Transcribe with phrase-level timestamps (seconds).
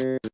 [0.00, 0.28] Viele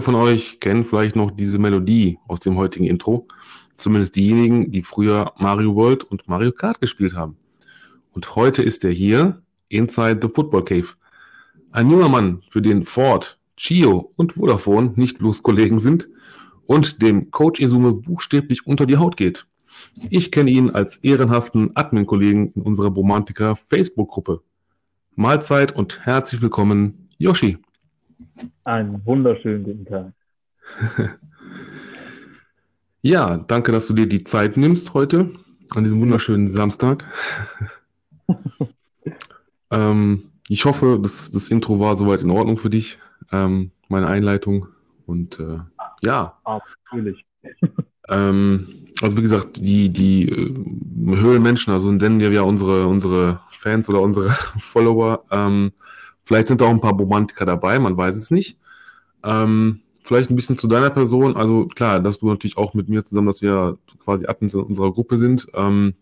[0.00, 3.26] von euch kennen vielleicht noch diese Melodie aus dem heutigen Intro.
[3.74, 7.39] Zumindest diejenigen, die früher Mario World und Mario Kart gespielt haben.
[8.12, 10.88] Und heute ist er hier, inside the Football Cave.
[11.70, 16.08] Ein junger Mann, für den Ford, Chio und Vodafone nicht bloß Kollegen sind
[16.66, 19.46] und dem Coach Isume buchstäblich unter die Haut geht.
[20.08, 24.42] Ich kenne ihn als ehrenhaften Admin-Kollegen in unserer Romantiker Facebook-Gruppe.
[25.14, 27.58] Mahlzeit und herzlich willkommen, Yoshi.
[28.64, 30.12] Einen wunderschönen guten Tag.
[33.02, 35.32] ja, danke, dass du dir die Zeit nimmst heute,
[35.74, 37.04] an diesem wunderschönen Samstag.
[39.70, 42.98] ähm, ich hoffe, das, das Intro war soweit in Ordnung für dich,
[43.32, 44.66] ähm, meine Einleitung.
[45.06, 45.58] Und äh,
[46.02, 46.38] ja.
[46.90, 47.24] Natürlich.
[48.08, 48.66] ähm,
[49.02, 54.00] also wie gesagt, die, die äh, Höhlenmenschen, also nennen wir ja unsere, unsere Fans oder
[54.00, 55.72] unsere Follower, ähm,
[56.30, 58.56] Vielleicht sind da auch ein paar Romantiker dabei, man weiß es nicht.
[59.24, 61.36] Ähm, vielleicht ein bisschen zu deiner Person.
[61.36, 64.92] Also klar, dass du natürlich auch mit mir zusammen, dass wir quasi Admins in unserer
[64.92, 65.48] Gruppe sind.
[65.54, 65.94] Ähm,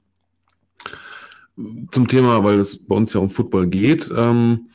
[1.91, 4.11] zum Thema, weil es bei uns ja um Football geht.
[4.17, 4.69] Ähm,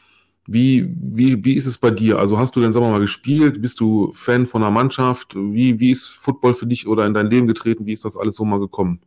[0.46, 2.20] wie, wie, wie ist es bei dir?
[2.20, 3.62] Also hast du denn, sagen wir mal, gespielt?
[3.62, 5.36] Bist du Fan von einer Mannschaft?
[5.36, 7.86] Wie, wie ist Football für dich oder in dein Leben getreten?
[7.86, 9.00] Wie ist das alles so mal gekommen?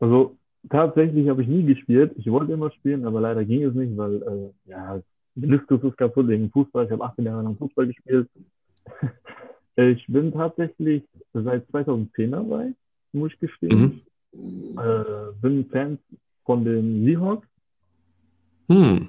[0.00, 0.36] Also
[0.68, 2.12] tatsächlich habe ich nie gespielt.
[2.16, 5.00] Ich wollte immer spielen, aber leider ging es nicht, weil äh, ja,
[5.36, 6.86] Meniskus ist kaputt wegen Fußball.
[6.86, 8.28] Ich habe 18 Jahre lang Fußball gespielt.
[9.76, 12.74] ich bin tatsächlich seit 2010 dabei,
[13.12, 14.02] muss ich gestehen.
[14.32, 14.78] Mhm.
[14.78, 15.98] Äh, bin Fan
[16.44, 17.46] von den Seahawks.
[18.68, 19.08] Hm.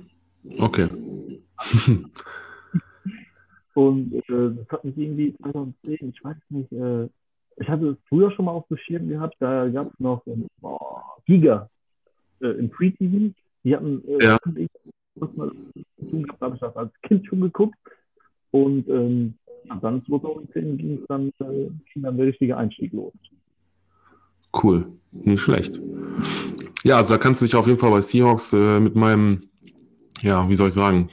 [0.60, 0.90] Okay.
[3.74, 7.08] Und äh, das hat mich irgendwie 2010, ich weiß nicht, äh,
[7.58, 10.24] ich hatte es früher schon mal auf dem Schirm gehabt, da gab es noch
[10.62, 11.70] oh, Giga
[12.42, 13.34] äh, im Free TV.
[13.64, 14.68] Die hatten äh, ja tun,
[16.40, 17.78] habe ich das als Kind schon geguckt.
[18.52, 19.36] Und ähm,
[19.82, 23.14] dann 2010 ging es dann, äh, ging dann der richtige Einstieg los.
[24.54, 25.80] Cool, nicht schlecht.
[26.84, 29.44] Ja, also da kannst du dich auf jeden Fall bei Seahawks äh, mit meinem,
[30.22, 31.10] ja, wie soll ich sagen,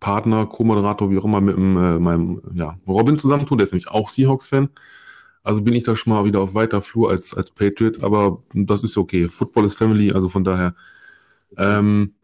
[0.00, 3.58] Partner, Co-Moderator, wie auch immer, mit äh, meinem ja, Robin zusammentun.
[3.58, 4.68] Der ist nämlich auch Seahawks-Fan.
[5.42, 8.82] Also bin ich da schon mal wieder auf weiter Flur als, als Patriot, aber das
[8.82, 9.28] ist okay.
[9.28, 10.74] Football ist Family, also von daher.
[11.56, 12.14] Ähm,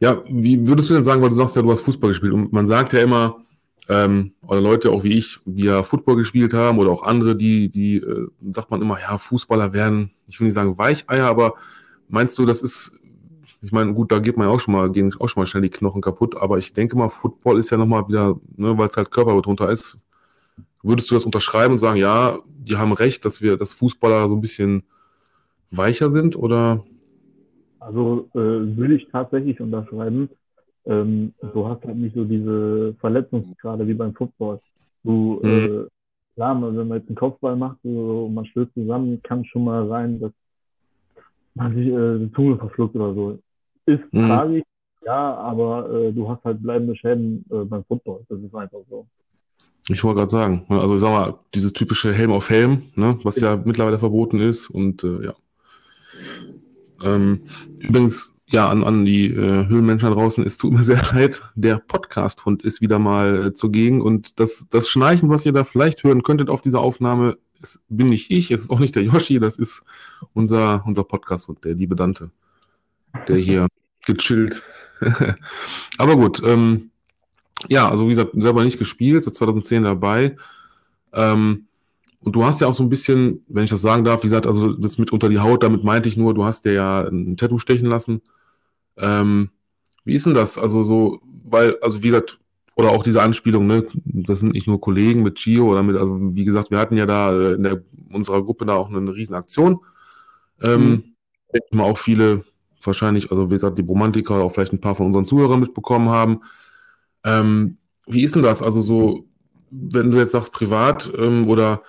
[0.00, 2.52] ja, wie würdest du denn sagen, weil du sagst ja, du hast Fußball gespielt und
[2.52, 3.44] man sagt ja immer,
[3.88, 7.68] ähm, oder Leute auch wie ich, die ja Football gespielt haben oder auch andere, die,
[7.70, 11.54] die, äh, sagt man immer, ja, Fußballer werden, ich will nicht sagen Weicheier, aber
[12.08, 12.98] meinst du, das ist,
[13.62, 15.62] ich meine, gut, da geht man ja auch schon mal, gehen auch schon mal schnell
[15.62, 18.96] die Knochen kaputt, aber ich denke mal, Football ist ja nochmal wieder, ne, weil es
[18.96, 19.98] halt Körper drunter ist.
[20.82, 24.36] Würdest du das unterschreiben und sagen, ja, die haben recht, dass wir, dass Fußballer so
[24.36, 24.84] ein bisschen
[25.70, 26.84] weicher sind oder?
[27.80, 30.28] Also äh, will ich tatsächlich unterschreiben.
[30.86, 34.60] Ähm, du hast halt nicht so diese Verletzungsgrade wie beim Football.
[35.02, 35.48] Du, mhm.
[35.48, 35.86] äh,
[36.34, 39.88] klar, wenn man jetzt einen Kopfball macht so, und man stößt zusammen, kann schon mal
[39.88, 40.32] sein, dass
[41.58, 43.38] man sich äh, die Zunge verschluckt oder so.
[43.86, 44.26] Ist mhm.
[44.26, 44.64] tragisch,
[45.04, 48.24] ja, aber äh, du hast halt bleibende Schäden äh, beim Football.
[48.28, 49.06] Das ist einfach so.
[49.88, 53.18] Ich wollte gerade sagen, ne, also ich sag mal, dieses typische Helm auf Helm, ne,
[53.22, 55.34] was ja mittlerweile verboten ist und äh, ja.
[57.02, 57.40] Ähm,
[57.78, 61.78] übrigens, ja, an, an die äh, Höhlenmenschen da draußen, es tut mir sehr leid, der
[61.78, 66.22] Podcast-Hund ist wieder mal äh, zugegen und das, das Schnarchen, was ihr da vielleicht hören
[66.22, 69.58] könntet auf dieser Aufnahme, es bin nicht ich, es ist auch nicht der Yoshi, das
[69.58, 69.84] ist
[70.32, 72.30] unser, unser Podcast-Hund, der liebe Dante,
[73.26, 73.68] der hier
[74.06, 74.62] gechillt.
[75.98, 76.90] Aber gut, ähm,
[77.68, 80.36] ja, also wie gesagt, selber nicht gespielt, seit 2010 dabei.
[81.12, 81.66] Ähm,
[82.20, 84.46] und du hast ja auch so ein bisschen, wenn ich das sagen darf, wie gesagt,
[84.46, 87.36] also das mit unter die Haut, damit meinte ich nur, du hast dir ja ein
[87.36, 88.22] Tattoo stechen lassen.
[88.96, 89.50] Ähm,
[90.04, 90.58] wie ist denn das?
[90.58, 92.38] Also so, weil, also wie gesagt,
[92.78, 96.16] oder auch diese Anspielung, ne, das sind nicht nur Kollegen mit Gio oder mit, also
[96.20, 97.82] wie gesagt, wir hatten ja da äh, in der,
[98.12, 99.80] unserer Gruppe da auch eine riesen Aktion.
[100.62, 101.02] Ähm, mhm.
[101.52, 102.44] denke mal auch viele,
[102.80, 106.42] wahrscheinlich, also wie gesagt, die Romantiker, auch vielleicht ein paar von unseren Zuhörern mitbekommen haben.
[107.24, 108.62] Ähm, wie ist denn das?
[108.62, 109.26] Also so,
[109.72, 111.82] wenn du jetzt sagst privat ähm, oder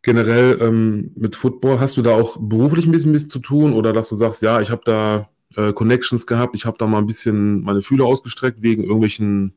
[0.00, 3.74] generell ähm, mit Football, hast du da auch beruflich ein bisschen, ein bisschen zu tun
[3.74, 6.96] oder dass du sagst, ja, ich habe da äh, Connections gehabt, ich habe da mal
[6.96, 9.52] ein bisschen meine Fühler ausgestreckt wegen irgendwelchen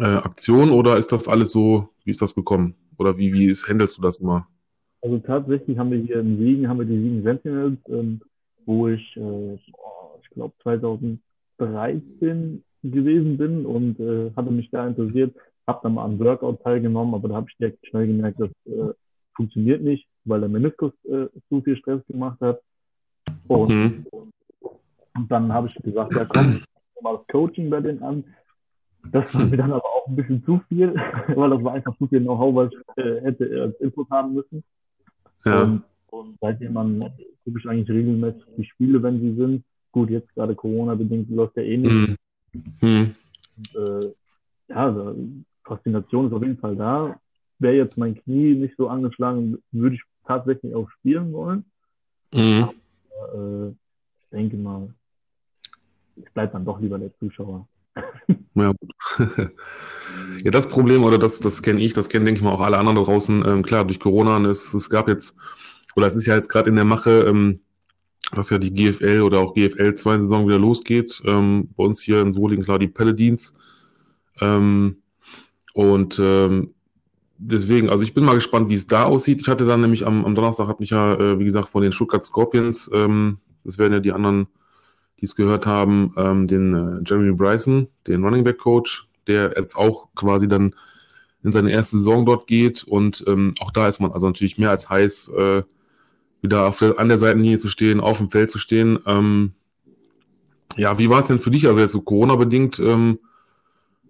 [0.00, 2.74] äh, Aktionen oder ist das alles so, wie ist das gekommen?
[2.98, 4.46] Oder wie, wie ist, handelst du das immer?
[5.02, 8.20] Also tatsächlich haben wir hier in Siegen, haben wir die Siegen Sentinels, ähm,
[8.64, 15.34] wo ich, äh, ich glaube 2013 gewesen bin und äh, hatte mich da interessiert,
[15.66, 18.92] habe dann mal am Workout teilgenommen, aber da habe ich direkt schnell gemerkt, das äh,
[19.34, 22.60] funktioniert nicht, weil der Meniskus äh, zu viel Stress gemacht hat.
[23.48, 24.06] Und, mhm.
[24.10, 26.62] und dann habe ich gesagt, ja komm,
[27.02, 28.24] mal das Coaching bei denen an.
[29.12, 30.94] Das war mir dann aber auch ein bisschen zu viel,
[31.34, 34.64] weil das war einfach zu viel Know-how, was ich äh, hätte als Input haben müssen.
[35.44, 35.62] Ja.
[35.62, 37.00] Und, und seitdem man
[37.44, 39.64] gucke ich eigentlich regelmäßig die Spiele, wenn sie sind.
[39.92, 42.18] Gut, jetzt gerade Corona-bedingt läuft ja eh nicht.
[42.80, 43.14] Mhm.
[43.56, 44.12] Und, äh,
[44.68, 45.14] ja,
[45.64, 47.18] Faszination ist auf jeden Fall da.
[47.58, 51.64] Wäre jetzt mein Knie nicht so angeschlagen, würde ich tatsächlich auch spielen wollen.
[52.34, 52.64] Mhm.
[52.64, 54.88] Aber, äh, ich denke mal,
[56.16, 57.66] ich bleibe dann doch lieber der Zuschauer.
[58.56, 58.72] Ja,
[60.44, 62.78] ja, das Problem, oder das, das kenne ich, das kennen, denke ich mal, auch alle
[62.78, 63.44] anderen da draußen.
[63.46, 65.36] Ähm, klar, durch Corona, es, es gab jetzt,
[65.94, 67.60] oder es ist ja jetzt gerade in der Mache, ähm,
[68.32, 71.22] dass ja die GFL oder auch GFL 2 Saison wieder losgeht.
[71.24, 73.54] Ähm, bei uns hier in Solingen, klar, die Paladins.
[74.40, 75.02] Ähm,
[75.74, 76.74] und ähm,
[77.38, 79.42] deswegen, also ich bin mal gespannt, wie es da aussieht.
[79.42, 81.92] Ich hatte dann nämlich am, am Donnerstag, hat mich ja, äh, wie gesagt, von den
[81.92, 84.48] Stuttgart Scorpions, ähm, das werden ja die anderen,
[85.20, 89.76] die es gehört haben, ähm, den äh, Jeremy Bryson, den Running Back Coach, der jetzt
[89.76, 90.74] auch quasi dann
[91.42, 92.84] in seine erste Saison dort geht.
[92.84, 95.62] Und ähm, auch da ist man also natürlich mehr als heiß, äh,
[96.42, 98.98] wieder der, an der Seitenlinie zu stehen, auf dem Feld zu stehen.
[99.06, 99.52] Ähm,
[100.76, 101.66] ja, wie war es denn für dich?
[101.66, 103.18] Also jetzt so Corona-bedingt, ähm,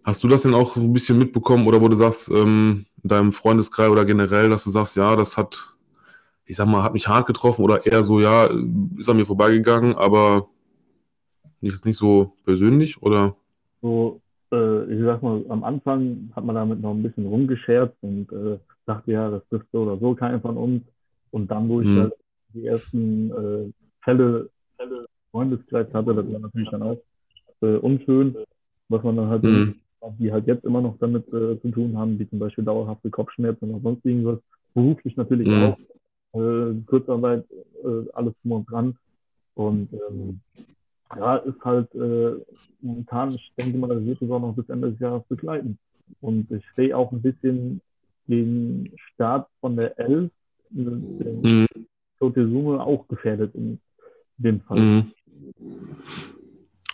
[0.06, 3.32] Hast du das denn auch ein bisschen mitbekommen oder wo du sagst, ähm, in deinem
[3.32, 5.74] Freundeskreis oder generell, dass du sagst, ja, das hat,
[6.44, 8.48] ich sag mal, hat mich hart getroffen oder eher so, ja,
[8.96, 10.48] ist an mir vorbeigegangen, aber
[11.60, 13.36] nicht, nicht so persönlich oder?
[13.82, 14.20] So,
[14.52, 18.58] äh, ich sag mal, am Anfang hat man damit noch ein bisschen rumgescherzt und äh,
[18.86, 20.82] dachte, ja, das trifft so oder so keiner von uns.
[21.30, 22.00] Und dann, wo ich hm.
[22.00, 22.12] halt
[22.54, 23.72] die ersten äh,
[24.02, 26.98] Fälle, Fälle Freundeskreis hatte, das war natürlich dann auch
[27.62, 28.36] äh, unschön,
[28.88, 29.74] was man dann halt hm
[30.18, 33.70] die halt jetzt immer noch damit äh, zu tun haben, wie zum Beispiel dauerhafte Kopfschmerzen
[33.70, 34.38] oder sonst irgendwas.
[34.74, 35.64] Beruflich natürlich mhm.
[35.64, 35.78] auch.
[36.34, 37.44] Äh, Kurzarbeit,
[37.82, 38.96] äh, alles drum und dran.
[39.54, 40.40] Und ähm,
[41.14, 42.34] ja, ist halt äh,
[42.80, 45.78] momentan, ich denke mal, das wird es auch noch bis Ende des Jahres begleiten.
[46.20, 47.80] Und ich sehe auch ein bisschen
[48.26, 50.30] den Start von der 11,
[50.70, 51.66] den mhm.
[52.18, 53.78] Summe auch gefährdet in
[54.38, 54.78] dem Fall.
[54.78, 55.12] Mhm.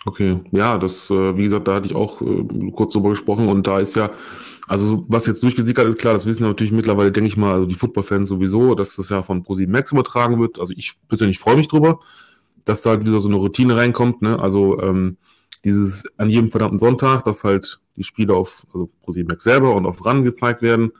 [0.04, 2.44] Okay, ja, das, äh, wie gesagt, da hatte ich auch äh,
[2.74, 4.10] kurz drüber gesprochen und da ist ja,
[4.66, 7.76] also was jetzt durchgesickert ist, klar, das wissen natürlich mittlerweile, denke ich mal, also die
[7.76, 10.58] Football-Fans sowieso, dass das ja von ProSieben Max übertragen wird.
[10.58, 12.00] Also ich persönlich freue mich drüber,
[12.64, 14.38] dass da halt wieder so eine Routine reinkommt, ne?
[14.38, 15.16] Also ähm,
[15.64, 19.86] dieses an jedem verdammten Sonntag, dass halt die Spiele auf also ProSieben Max selber und
[19.86, 20.92] auf RAN gezeigt werden.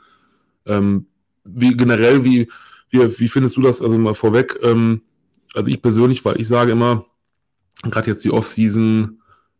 [0.66, 1.06] Ähm,
[1.44, 2.48] wie generell, wie,
[2.90, 3.82] wie, wie findest du das?
[3.82, 5.02] Also mal vorweg, ähm,
[5.54, 7.06] also ich persönlich, weil ich sage immer,
[7.82, 9.18] gerade jetzt die Offseason,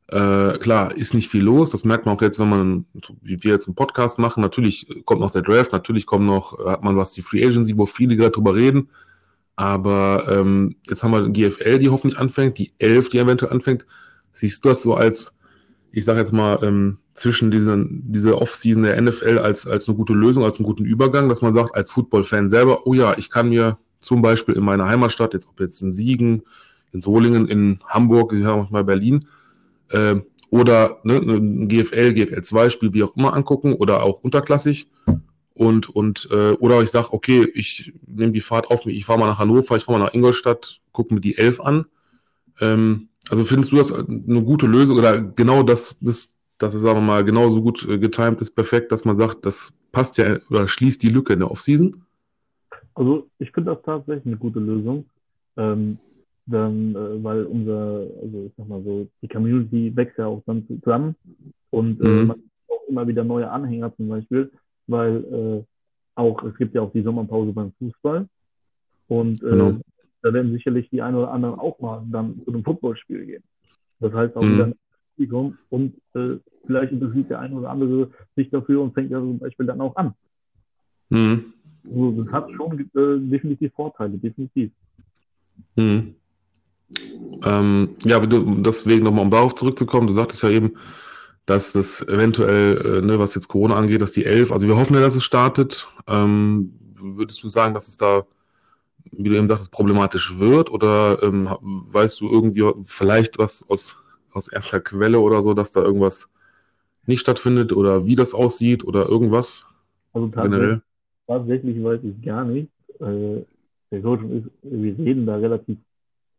[0.09, 1.71] äh, klar, ist nicht viel los.
[1.71, 2.87] Das merkt man auch jetzt, wenn man,
[3.23, 4.43] wie wir jetzt einen Podcast machen.
[4.43, 7.87] Natürlich kommt noch der Draft, natürlich kommt noch, hat man was die Free Agency, wo
[7.87, 8.91] viele gerade drüber reden.
[9.57, 13.87] Aber ähm, jetzt haben wir GFL, die hoffentlich anfängt, die 11, die eventuell anfängt.
[14.33, 15.37] Siehst du das so als,
[15.93, 20.15] ich sage jetzt mal, ähm, zwischen diesen, diese Offseason der NFL als, als eine gute
[20.15, 23.51] Lösung, als einen guten Übergang, dass man sagt, als Football-Fan selber, oh ja, ich kann
[23.51, 26.43] mir zum Beispiel in meiner Heimatstadt, jetzt ob jetzt in Siegen,
[26.93, 29.27] in Solingen, in Hamburg, ich habe mal Berlin,
[29.91, 30.17] äh,
[30.51, 34.89] oder ne, ein GFL, GFL 2 Spiel, wie auch immer angucken oder auch unterklassig
[35.55, 39.19] und und äh, oder ich sage, okay, ich nehme die Fahrt auf mich, ich fahre
[39.19, 41.87] mal nach Hannover, ich fahre mal nach Ingolstadt, gucke mir die 11 an.
[42.61, 46.99] Ähm, also findest du das eine gute Lösung oder genau das, das, das ist sagen
[46.99, 50.69] wir mal genauso gut äh, getimt ist, perfekt, dass man sagt, das passt ja oder
[50.69, 52.03] schließt die Lücke in der Offseason?
[52.95, 55.07] Also ich finde das tatsächlich eine gute Lösung.
[55.57, 55.99] Ähm,
[56.47, 60.67] dann, äh, weil unser, also ich sag mal so, die Community wächst ja auch dann
[60.67, 61.15] zusammen
[61.71, 62.27] und äh, mhm.
[62.27, 64.51] man hat auch immer wieder neue Anhänger zum Beispiel,
[64.87, 65.65] weil äh,
[66.15, 68.29] auch, es gibt ja auch die Sommerpause beim Fußball
[69.09, 69.81] und äh, genau.
[70.23, 73.43] da werden sicherlich die einen oder anderen auch mal dann zu einem Footballspiel gehen.
[74.01, 74.55] Das heißt auch mhm.
[74.55, 74.73] wieder
[75.17, 79.39] Publikum und äh, vielleicht interessiert der eine oder andere sich dafür und fängt ja zum
[79.39, 80.15] Beispiel dann auch an.
[81.11, 81.53] Mhm.
[81.85, 84.71] Also, das hat schon äh, definitiv Vorteile, definitiv.
[85.77, 86.15] Mhm.
[87.45, 90.73] Ähm, ja, deswegen nochmal, um darauf zurückzukommen, du sagtest ja eben,
[91.47, 94.95] dass das eventuell, äh, ne, was jetzt Corona angeht, dass die 11, also wir hoffen
[94.95, 95.89] ja, dass es startet.
[96.07, 98.25] Ähm, würdest du sagen, dass es da,
[99.11, 100.71] wie du eben sagtest, problematisch wird?
[100.71, 103.97] Oder ähm, weißt du irgendwie vielleicht was aus,
[104.33, 106.31] aus erster Quelle oder so, dass da irgendwas
[107.07, 109.65] nicht stattfindet oder wie das aussieht oder irgendwas?
[110.13, 110.81] Also tatsächlich,
[111.27, 112.69] tatsächlich weiß ich gar nicht.
[113.01, 113.45] Äh,
[113.91, 114.23] der Coach
[114.63, 115.77] wir reden da relativ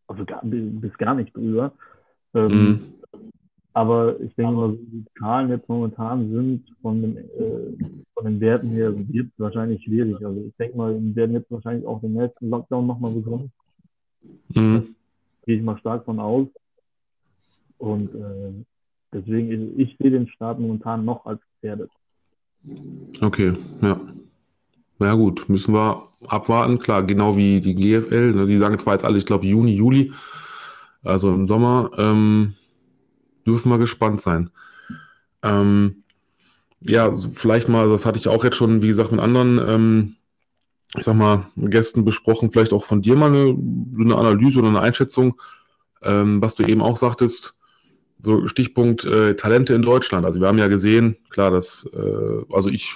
[0.07, 1.71] also gar, bis gar nicht drüber.
[2.33, 2.93] Ähm, mhm.
[3.73, 8.69] Aber ich denke mal, die Zahlen jetzt momentan sind von, dem, äh, von den Werten
[8.69, 10.23] her, wird wahrscheinlich schwierig.
[10.23, 13.51] Also ich denke mal, wir werden jetzt wahrscheinlich auch den nächsten Lockdown nochmal bekommen.
[14.53, 14.95] Mhm.
[15.45, 16.47] Gehe ich mal stark von aus.
[17.79, 18.63] Und äh,
[19.11, 21.89] deswegen, ich, ich sehe den Staat momentan noch als gefährdet.
[23.21, 23.99] Okay, ja.
[24.99, 26.77] Na ja, gut, müssen wir abwarten.
[26.77, 28.33] Klar, genau wie die GFL.
[28.33, 30.13] Ne, die sagen zwar jetzt alle, ich glaube, Juni, Juli,
[31.03, 31.89] also im Sommer.
[31.97, 32.53] Ähm,
[33.45, 34.49] dürfen wir gespannt sein.
[35.41, 36.03] Ähm,
[36.81, 40.15] ja, vielleicht mal, das hatte ich auch jetzt schon, wie gesagt, mit anderen, ähm,
[40.97, 43.57] ich sag mal, Gästen besprochen, vielleicht auch von dir mal eine,
[43.99, 45.39] eine Analyse oder eine Einschätzung,
[46.01, 47.57] ähm, was du eben auch sagtest,
[48.21, 50.25] so Stichpunkt äh, Talente in Deutschland.
[50.25, 52.95] Also wir haben ja gesehen, klar, dass, äh, also ich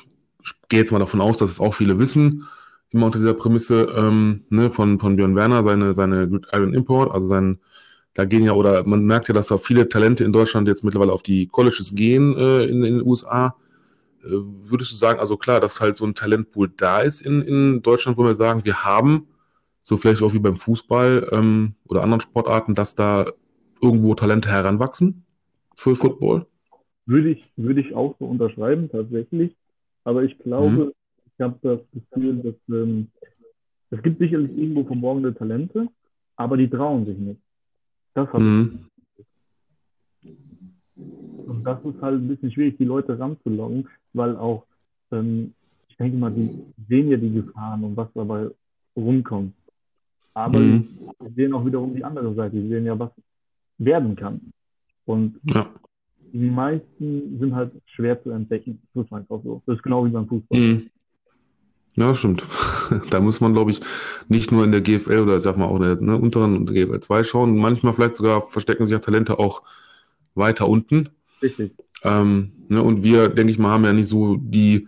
[0.70, 2.46] gehe jetzt mal davon aus, dass es auch viele wissen,
[2.92, 7.12] immer unter dieser Prämisse ähm, ne, von, von Björn Werner, seine, seine Good Iron Import,
[7.14, 7.60] also sein
[8.18, 11.14] da gehen ja, oder man merkt ja, dass da viele Talente in Deutschland jetzt mittlerweile
[11.14, 13.56] auf die Colleges gehen äh, in, in, den USA.
[14.24, 17.84] Äh, würdest du sagen, also klar, dass halt so ein Talentpool da ist in, in
[17.84, 19.28] Deutschland, wo wir sagen, wir haben,
[19.84, 23.28] so vielleicht auch wie beim Fußball ähm, oder anderen Sportarten, dass da
[23.84, 25.24] irgendwo Talente heranwachsen
[25.76, 26.48] für Football?
[27.06, 29.56] Würde ich, würde ich auch so unterschreiben, tatsächlich.
[30.06, 30.92] Aber ich glaube, mhm.
[31.28, 33.10] ich habe das Gefühl, dass ähm,
[33.92, 35.88] es gibt sicherlich irgendwo verborgene Talente,
[36.36, 37.42] aber die trauen sich nicht.
[38.18, 38.80] Das hat mhm.
[41.46, 44.66] Und das ist halt ein bisschen schwierig, die Leute ranzulocken, weil auch,
[45.12, 45.54] ähm,
[45.88, 46.50] ich denke mal, die
[46.90, 48.50] sehen ja die Gefahren und was dabei
[48.96, 49.54] rumkommt.
[50.34, 50.88] Aber mhm.
[51.20, 52.60] sie sehen auch wiederum die andere Seite.
[52.60, 53.12] Sie sehen ja, was
[53.78, 54.42] werden kann.
[55.06, 55.70] Und ja.
[56.34, 58.82] die meisten sind halt schwer zu entdecken.
[58.96, 59.62] Das ist einfach so.
[59.68, 60.60] Das ist genau wie beim Fußball.
[60.60, 60.90] Mhm.
[61.98, 62.44] Ja, stimmt.
[63.10, 63.82] da muss man, glaube ich,
[64.30, 66.86] nicht nur in der GFL oder sag mal auch in der ne, unteren und der
[66.86, 67.58] GFL 2 schauen.
[67.58, 69.64] Manchmal vielleicht sogar verstecken sich ja Talente auch
[70.36, 71.10] weiter unten.
[71.42, 71.72] Richtig.
[72.04, 74.88] Ähm, ne, und wir, denke ich mal, haben ja nicht so die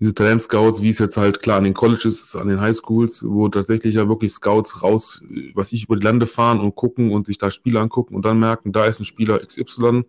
[0.00, 3.94] diese Talentscouts, wie es jetzt halt klar an den Colleges, an den Highschools, wo tatsächlich
[3.94, 5.22] ja wirklich Scouts raus,
[5.54, 8.40] was ich über die Lande fahren und gucken und sich da Spiele angucken und dann
[8.40, 10.02] merken, da ist ein Spieler XY,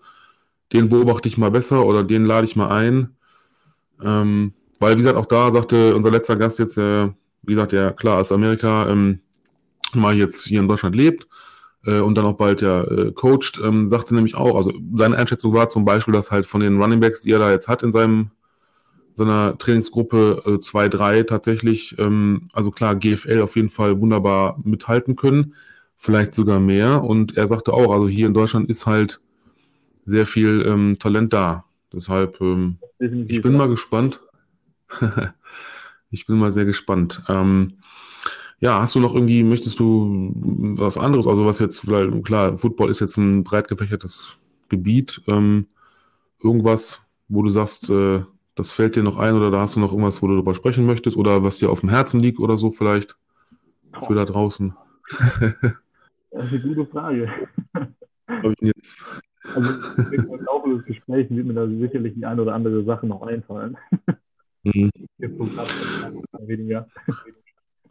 [0.74, 3.16] den beobachte ich mal besser oder den lade ich mal ein.
[4.02, 7.10] Ähm, weil, wie gesagt, auch da sagte unser letzter Gast jetzt, äh,
[7.44, 9.20] wie gesagt, ja klar, aus Amerika ähm,
[9.94, 11.28] mal jetzt hier in Deutschland lebt
[11.86, 15.54] äh, und dann auch bald ja äh, coacht, ähm, sagte nämlich auch, also seine Einschätzung
[15.54, 18.32] war zum Beispiel, dass halt von den Runningbacks, die er da jetzt hat in seinem
[19.16, 25.54] seiner Trainingsgruppe äh, 2-3 tatsächlich, ähm, also klar, GFL auf jeden Fall wunderbar mithalten können,
[25.96, 27.04] vielleicht sogar mehr.
[27.04, 29.22] Und er sagte auch, also hier in Deutschland ist halt
[30.06, 31.66] sehr viel ähm, Talent da.
[31.92, 34.22] Deshalb, ähm, ich bin mal gespannt.
[36.12, 37.24] ich bin mal sehr gespannt.
[37.28, 37.74] Ähm,
[38.60, 40.32] ja, hast du noch irgendwie, möchtest du
[40.78, 44.38] was anderes, also was jetzt, weil klar, Football ist jetzt ein breit gefächertes
[44.70, 45.68] Gebiet, ähm,
[46.42, 48.22] irgendwas, wo du sagst, äh,
[48.56, 50.86] das fällt dir noch ein oder da hast du noch irgendwas, wo du darüber sprechen
[50.86, 53.18] möchtest oder was dir auf dem Herzen liegt oder so vielleicht
[54.00, 54.74] für da draußen?
[56.36, 57.32] Das ist eine gute Frage.
[58.60, 59.06] Jetzt...
[59.54, 59.72] Also
[60.12, 63.78] im Laufe des Gesprächs wird mir da sicherlich die eine oder andere Sache noch einfallen.
[64.64, 64.90] Mhm.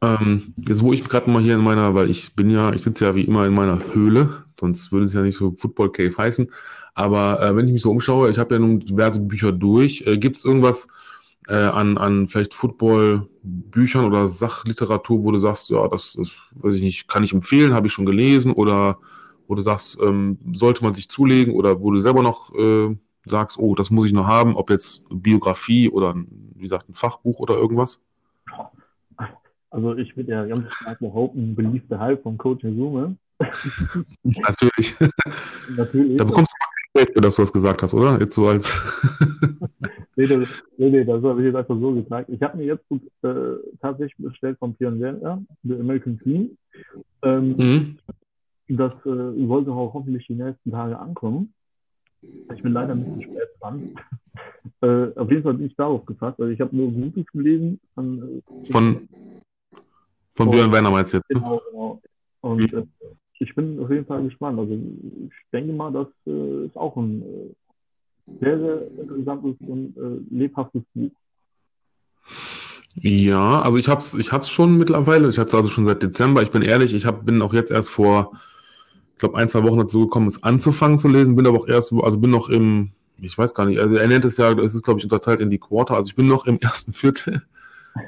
[0.03, 3.05] Ähm, jetzt, wo ich gerade mal hier in meiner, weil ich bin ja, ich sitze
[3.05, 6.51] ja wie immer in meiner Höhle, sonst würde es ja nicht so Football Cave heißen.
[6.95, 10.03] Aber äh, wenn ich mich so umschaue, ich habe ja nun diverse Bücher durch.
[10.07, 10.89] Äh, Gibt es irgendwas
[11.49, 16.83] äh, an, an vielleicht Football-Büchern oder Sachliteratur, wo du sagst, ja, das, das weiß ich
[16.83, 18.99] nicht, kann ich empfehlen, habe ich schon gelesen oder
[19.47, 23.59] wo du sagst, ähm, sollte man sich zulegen oder wo du selber noch äh, sagst,
[23.59, 27.55] oh, das muss ich noch haben, ob jetzt Biografie oder, wie gesagt, ein Fachbuch oder
[27.55, 28.01] irgendwas?
[29.71, 33.17] Also ich würde ja ganz stark behaupten, beliebte Hype von Coach Izume.
[34.23, 34.95] Natürlich.
[35.77, 36.19] Natürlich.
[36.19, 38.21] Da bekommst du Geld für, dass du das gesagt hast, oder?
[38.21, 38.71] Jetzt so als.
[40.17, 42.29] nee, das, nee, nee, das habe ich jetzt einfach so gesagt.
[42.29, 42.85] Ich habe mir jetzt
[43.23, 43.33] äh,
[43.81, 46.57] tatsächlich bestellt von Björn Werner, The American Team.
[47.23, 47.99] Ähm, mhm.
[48.69, 51.55] Das äh, sollte auch hoffentlich die nächsten Tage ankommen.
[52.23, 53.91] Ich bin leider ein bisschen spät dran.
[54.83, 56.41] äh, auf jeden Fall bin ich darauf gefasst.
[56.41, 57.81] Also ich habe nur Gutes gelesen.
[57.95, 59.09] Von, äh, von,
[60.35, 61.31] von Björn Werner meinst du jetzt?
[61.31, 61.41] Ne?
[61.41, 62.03] Genau, genau.
[62.41, 62.87] Und äh,
[63.39, 64.59] ich bin auf jeden Fall gespannt.
[64.59, 70.35] Also ich denke mal, das äh, ist auch ein äh, sehr, sehr interessantes und äh,
[70.35, 71.11] lebhaftes Buch.
[72.95, 75.29] Ja, also ich habe es ich hab's schon mittlerweile.
[75.29, 76.43] Ich hatte es also schon seit Dezember.
[76.43, 78.33] Ich bin ehrlich, ich hab, bin auch jetzt erst vor
[79.23, 82.19] glaube, ein, zwei Wochen dazu gekommen, es anzufangen zu lesen, bin aber auch erst, also
[82.19, 84.99] bin noch im, ich weiß gar nicht, also er nennt es ja, es ist, glaube
[84.99, 87.43] ich, unterteilt in die Quarter, also ich bin noch im ersten Viertel.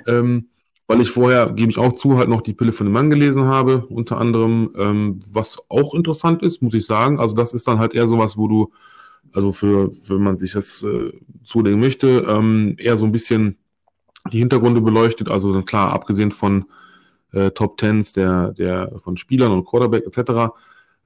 [0.08, 0.48] ähm,
[0.86, 3.44] weil ich vorher, gebe ich auch zu, halt noch die Pille von dem Mann gelesen
[3.44, 7.20] habe, unter anderem, ähm, was auch interessant ist, muss ich sagen.
[7.20, 8.72] Also das ist dann halt eher sowas, wo du,
[9.32, 13.56] also für, wenn man sich das äh, zulegen möchte, ähm, eher so ein bisschen
[14.30, 15.30] die Hintergründe beleuchtet.
[15.30, 16.66] Also klar, abgesehen von
[17.32, 20.52] äh, Top Tens der, der von Spielern und Quarterback etc.,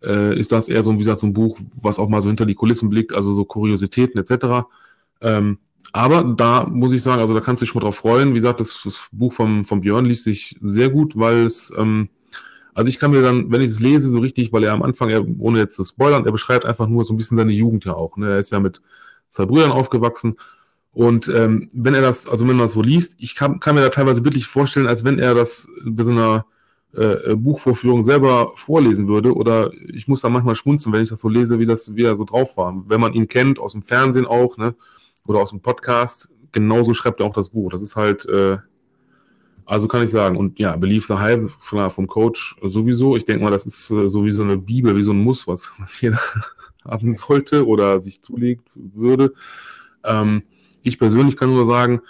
[0.02, 2.47] äh, ist das eher so, wie gesagt, so ein Buch, was auch mal so hinter
[2.47, 4.67] die Kulissen blickt, also so Kuriositäten etc.
[5.21, 5.59] Ähm,
[5.93, 8.31] aber da muss ich sagen, also da kannst du dich schon mal drauf freuen.
[8.31, 12.09] Wie gesagt, das, das Buch vom, vom Björn liest sich sehr gut, weil es, ähm,
[12.75, 15.09] also ich kann mir dann, wenn ich es lese, so richtig, weil er am Anfang,
[15.09, 17.95] er, ohne jetzt zu spoilern, er beschreibt einfach nur so ein bisschen seine Jugend ja
[17.95, 18.17] auch.
[18.17, 18.31] Ne?
[18.31, 18.81] Er ist ja mit
[19.31, 20.37] zwei Brüdern aufgewachsen.
[20.93, 23.83] Und ähm, wenn er das, also wenn man das so liest, ich kann, kann mir
[23.83, 26.45] da teilweise bildlich vorstellen, als wenn er das bei so einer
[26.95, 29.35] äh, Buchvorführung selber vorlesen würde.
[29.35, 32.16] Oder ich muss da manchmal schmunzeln, wenn ich das so lese, wie das, wie er
[32.16, 32.75] so drauf war.
[32.87, 34.75] Wenn man ihn kennt, aus dem Fernsehen auch, ne?
[35.26, 37.71] oder aus dem Podcast, genauso schreibt er auch das Buch.
[37.71, 38.59] Das ist halt, äh,
[39.66, 40.37] also kann ich sagen.
[40.37, 43.16] Und ja, Believe the Hype klar, vom Coach sowieso.
[43.16, 45.47] Ich denke mal, das ist äh, so wie so eine Bibel, wie so ein Muss,
[45.47, 46.18] was, was jeder
[46.85, 49.35] haben sollte oder sich zulegt würde.
[50.04, 50.42] Ähm,
[50.83, 52.00] ich persönlich kann nur sagen,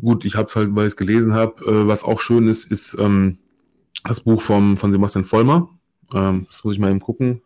[0.00, 1.64] gut, ich habe es halt, weil ich es gelesen habe.
[1.64, 3.38] Äh, was auch schön ist, ist ähm,
[4.04, 5.68] das Buch vom, von Sebastian Vollmer.
[6.14, 7.42] Ähm, das muss ich mal eben gucken.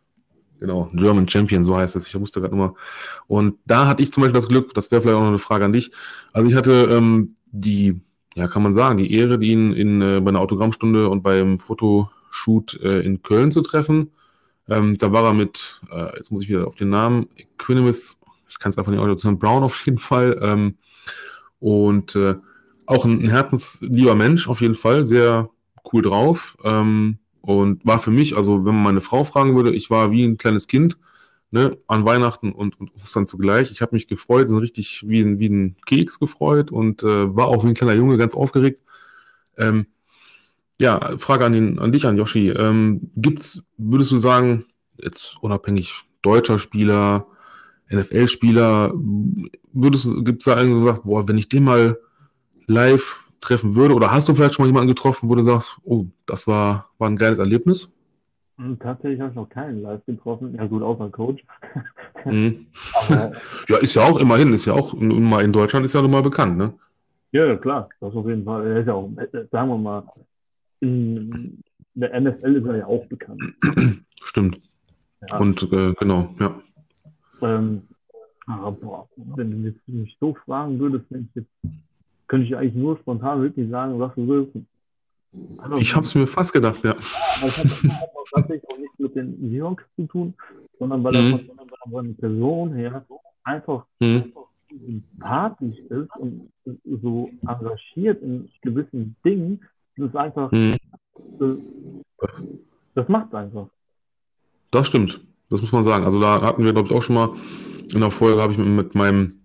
[0.60, 2.06] Genau, German Champion, so heißt es.
[2.06, 2.74] Ich wusste gerade immer.
[3.26, 5.64] Und da hatte ich zum Beispiel das Glück, das wäre vielleicht auch noch eine Frage
[5.64, 5.90] an dich.
[6.32, 8.00] Also ich hatte ähm, die,
[8.34, 12.78] ja, kann man sagen, die Ehre, ihn in, äh, bei einer Autogrammstunde und beim Fotoshoot
[12.82, 14.10] äh, in Köln zu treffen.
[14.68, 18.58] Ähm, da war er mit, äh, jetzt muss ich wieder auf den Namen, Equinimus, ich
[18.58, 20.38] kann es einfach nicht aussprechen, Brown auf jeden Fall.
[20.42, 20.74] Ähm,
[21.58, 22.36] und äh,
[22.86, 25.48] auch ein, ein herzenslieber Mensch auf jeden Fall, sehr
[25.92, 26.56] cool drauf.
[26.64, 30.24] Ähm, und war für mich, also wenn man meine Frau fragen würde, ich war wie
[30.24, 30.98] ein kleines Kind,
[31.50, 33.70] ne, an Weihnachten und, und Ostern zugleich.
[33.70, 37.48] Ich habe mich gefreut, und richtig wie ein, wie ein Keks gefreut und äh, war
[37.48, 38.82] auch wie ein kleiner Junge ganz aufgeregt.
[39.56, 39.86] Ähm,
[40.80, 42.50] ja, Frage an, den, an dich, an Yoshi.
[42.50, 44.64] Ähm, gibt's, würdest du sagen,
[44.98, 47.26] jetzt unabhängig deutscher Spieler,
[47.90, 48.92] NFL-Spieler,
[49.72, 51.98] würdest du, gibt's da einen, gesagt, boah, wenn ich den mal
[52.66, 53.94] live treffen würde?
[53.94, 57.08] Oder hast du vielleicht schon mal jemanden getroffen, wo du sagst, oh, das war, war
[57.08, 57.88] ein geiles Erlebnis?
[58.56, 60.54] Hm, tatsächlich habe ich noch keinen live getroffen.
[60.54, 61.42] Ja gut, außer Coach.
[62.24, 62.66] Mhm.
[63.08, 63.32] Aber,
[63.68, 66.22] ja, ist ja auch immerhin, ist ja auch mal in Deutschland ist ja nun mal
[66.22, 66.74] bekannt, ne?
[67.32, 68.66] Ja, klar, das auf jeden Fall.
[68.66, 69.08] Er ist ja auch,
[69.50, 70.02] sagen wir mal,
[70.80, 71.62] in
[71.94, 73.40] der NFL ist er ja auch bekannt.
[74.24, 74.60] Stimmt.
[75.28, 75.38] Ja.
[75.38, 76.60] Und äh, genau, ja.
[77.42, 77.82] Ähm,
[78.46, 81.74] aber boah, wenn du mich so fragen würdest, wenn ich jetzt
[82.30, 84.52] könnte ich eigentlich nur spontan wirklich sagen, was du willst.
[85.58, 86.94] Also, ich habe es mir fast gedacht, ja.
[86.94, 90.34] Es hat tatsächlich auch nichts mit den Seahawks zu tun,
[90.78, 91.18] sondern weil mhm.
[91.18, 93.04] er von, von einer Person her
[93.42, 94.16] einfach, mhm.
[94.16, 96.48] einfach sympathisch ist und
[97.02, 99.60] so engagiert in gewissen Dingen.
[99.96, 100.76] Das ist einfach, mhm.
[101.40, 101.56] das,
[102.94, 103.66] das macht einfach.
[104.70, 105.20] Das stimmt.
[105.48, 106.04] Das muss man sagen.
[106.04, 107.30] Also da hatten wir, glaube ich, auch schon mal
[107.92, 109.39] in der Folge, habe ich mit meinem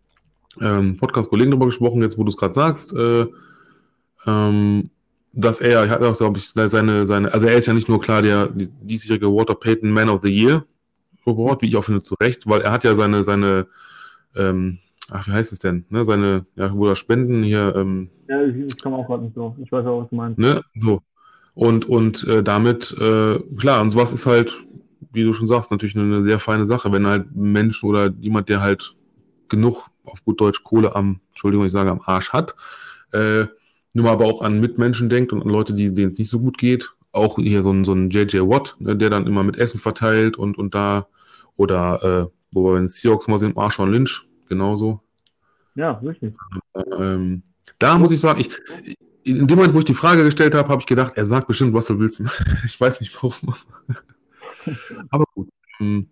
[0.62, 3.26] ähm, Podcast-Kollegen darüber gesprochen, jetzt wo du es gerade sagst, äh,
[4.26, 4.90] ähm,
[5.34, 8.00] dass er, er hat auch, glaube ich, seine, seine, also er ist ja nicht nur
[8.00, 10.66] klar der diesjährige Walter Payton Man of the Year
[11.26, 13.68] Award, wie ich auch finde, zu Recht, weil er hat ja seine, seine,
[14.36, 14.78] ähm,
[15.12, 18.82] ach, wie heißt es denn, ne, seine, ja, wo er Spenden hier, ähm, Ja, ich
[18.82, 19.56] komme auch gerade nicht drauf.
[19.62, 20.40] Ich weiß auch, was du meinst.
[20.40, 21.02] Ne, so.
[21.54, 24.56] Und, und äh, damit, äh, klar, und sowas ist halt,
[25.14, 28.50] wie du schon sagst, natürlich eine, eine sehr feine Sache, wenn halt Menschen oder jemand,
[28.50, 28.96] der halt
[29.48, 32.56] genug auf gut Deutsch Kohle am, Entschuldigung, ich sage am Arsch hat,
[33.12, 33.46] äh,
[33.94, 36.40] nur mal aber auch an Mitmenschen denkt und an Leute, die, denen es nicht so
[36.40, 36.94] gut geht.
[37.12, 40.36] Auch hier so ein, so ein JJ Watt, ne, der dann immer mit Essen verteilt
[40.38, 41.08] und, und da,
[41.56, 45.02] oder äh, wo wir bei den Seahawks mal sind, Marshawn Lynch, genauso.
[45.76, 46.36] Ja, richtig.
[46.98, 47.44] Ähm,
[47.80, 48.50] da muss ich sagen, ich,
[49.24, 51.74] in dem Moment, wo ich die Frage gestellt habe, habe ich gedacht, er sagt bestimmt
[51.74, 52.30] Russell Wilson.
[52.66, 53.56] ich weiß nicht warum.
[55.10, 55.50] aber gut.
[55.80, 56.10] Ähm,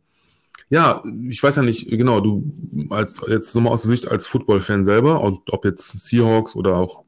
[0.74, 2.52] ja, ich weiß ja nicht, genau, du
[2.90, 7.04] als jetzt nochmal aus der Sicht als Football-Fan selber, ob jetzt Seahawks oder auch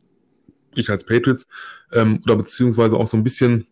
[0.75, 1.47] ich als Patriots,
[1.91, 3.65] ähm, oder beziehungsweise auch so ein bisschen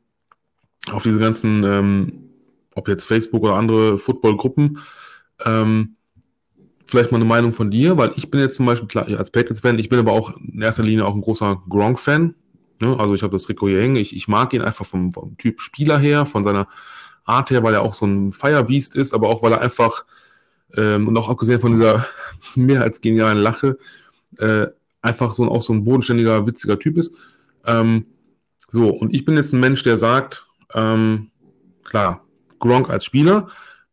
[0.92, 2.24] auf diese ganzen, ähm,
[2.74, 4.80] ob jetzt Facebook oder andere Football-Gruppen,
[5.46, 5.96] ähm,
[6.88, 9.78] vielleicht mal eine Meinung von dir, weil ich bin jetzt zum Beispiel klar, als Patriots-Fan,
[9.78, 12.34] ich bin aber auch in erster Linie auch ein großer Gronk-Fan.
[12.80, 13.00] Ne?
[13.00, 15.62] Also ich habe das Trikot hier hängen, ich, ich mag ihn einfach vom, vom Typ
[15.62, 16.68] Spieler her, von seiner
[17.26, 20.06] Art her, weil er auch so ein Firebeast ist, aber auch weil er einfach,
[20.76, 22.06] ähm, und auch abgesehen von dieser
[22.56, 23.78] mehr als genialen Lache,
[24.40, 24.68] äh,
[25.02, 27.16] einfach so ein, auch so ein bodenständiger, witziger Typ ist.
[27.66, 28.06] Ähm,
[28.70, 31.30] so, und ich bin jetzt ein Mensch, der sagt, ähm,
[31.84, 32.26] klar,
[32.60, 33.50] Gronk als Spieler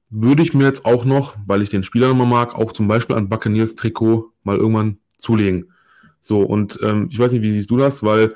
[0.09, 3.17] würde ich mir jetzt auch noch, weil ich den Spieler nochmal mag, auch zum Beispiel
[3.17, 5.73] ein Buccaneers Trikot mal irgendwann zulegen.
[6.21, 8.35] So, und ähm, ich weiß nicht, wie siehst du das, weil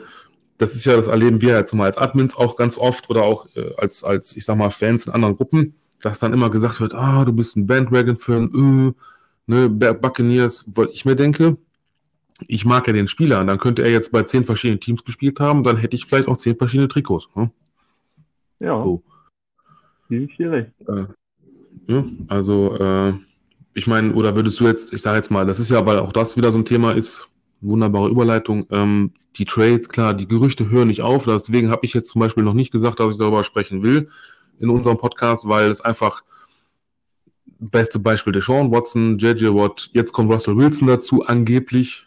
[0.59, 3.47] das ist ja, das erleben wir halt zumal als Admins auch ganz oft oder auch
[3.57, 6.95] äh, als, als, ich sag mal, Fans in anderen Gruppen, dass dann immer gesagt wird,
[6.95, 8.93] ah, du bist ein Bandwagon-Fan, äh,
[9.47, 11.57] ne, Buccaneers, weil ich mir denke,
[12.47, 15.41] ich mag ja den Spieler, und dann könnte er jetzt bei zehn verschiedenen Teams gespielt
[15.41, 17.29] haben, dann hätte ich vielleicht auch zehn verschiedene Trikots.
[17.35, 17.51] Ne?
[18.61, 18.83] Ja.
[18.83, 19.03] So.
[20.09, 20.71] Ich recht.
[20.87, 21.07] Äh,
[21.87, 23.15] ja, also, äh,
[23.75, 26.13] ich meine, oder würdest du jetzt, ich sage jetzt mal, das ist ja, weil auch
[26.13, 27.29] das wieder so ein Thema ist,
[27.65, 32.11] wunderbare Überleitung, ähm, die Trades, klar, die Gerüchte hören nicht auf, deswegen habe ich jetzt
[32.11, 34.09] zum Beispiel noch nicht gesagt, dass ich darüber sprechen will
[34.59, 36.23] in unserem Podcast, weil es einfach
[37.59, 42.07] beste Beispiel der Sean Watson, JJ Watt, jetzt kommt Russell Wilson dazu, angeblich.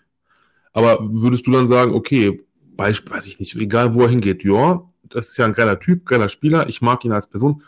[0.73, 2.43] Aber würdest du dann sagen, okay,
[2.75, 6.05] Beispiel, weiß ich nicht, egal wo er hingeht, ja, das ist ja ein geiler Typ,
[6.05, 7.63] geiler Spieler, ich mag ihn als Person,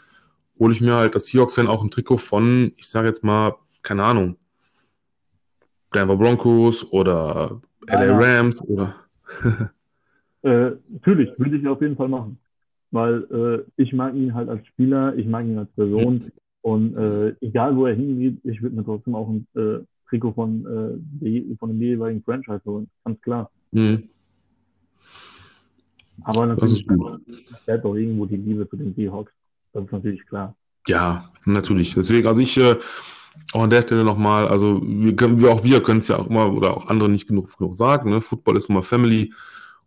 [0.60, 4.04] hole ich mir halt als Seahawks-Fan auch ein Trikot von, ich sage jetzt mal, keine
[4.04, 4.36] Ahnung,
[5.94, 8.96] Denver Broncos oder LA Rams oder.
[10.44, 12.40] äh, natürlich, würde ich auf jeden Fall machen.
[12.92, 16.16] Weil äh, ich mag ihn halt als Spieler, ich mag ihn als Person.
[16.16, 16.32] Mhm.
[16.62, 20.66] Und äh, egal wo er hingeht, ich würde mir trotzdem auch ein äh, Trikot von,
[20.66, 23.50] äh, die, von dem jeweiligen Franchise holen, ganz klar.
[23.72, 24.10] Mhm.
[26.24, 29.32] Aber natürlich bleibt auch irgendwo die Liebe zu den Seahawks.
[29.72, 30.56] Das ist natürlich klar.
[30.88, 31.94] Ja, natürlich.
[31.94, 32.76] Deswegen, also ich äh,
[33.54, 36.28] auch an der Stelle nochmal, also wir können, wir auch wir können es ja auch
[36.28, 38.10] immer oder auch andere nicht genug, genug sagen.
[38.10, 38.22] Ne?
[38.22, 39.34] Football ist immer Family.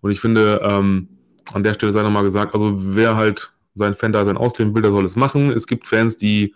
[0.00, 1.08] Und ich finde, ähm,
[1.52, 4.82] an der Stelle sei nochmal gesagt, also wer halt sein Fan da sein ausleben will,
[4.82, 5.50] der soll es machen.
[5.50, 6.54] Es gibt Fans, die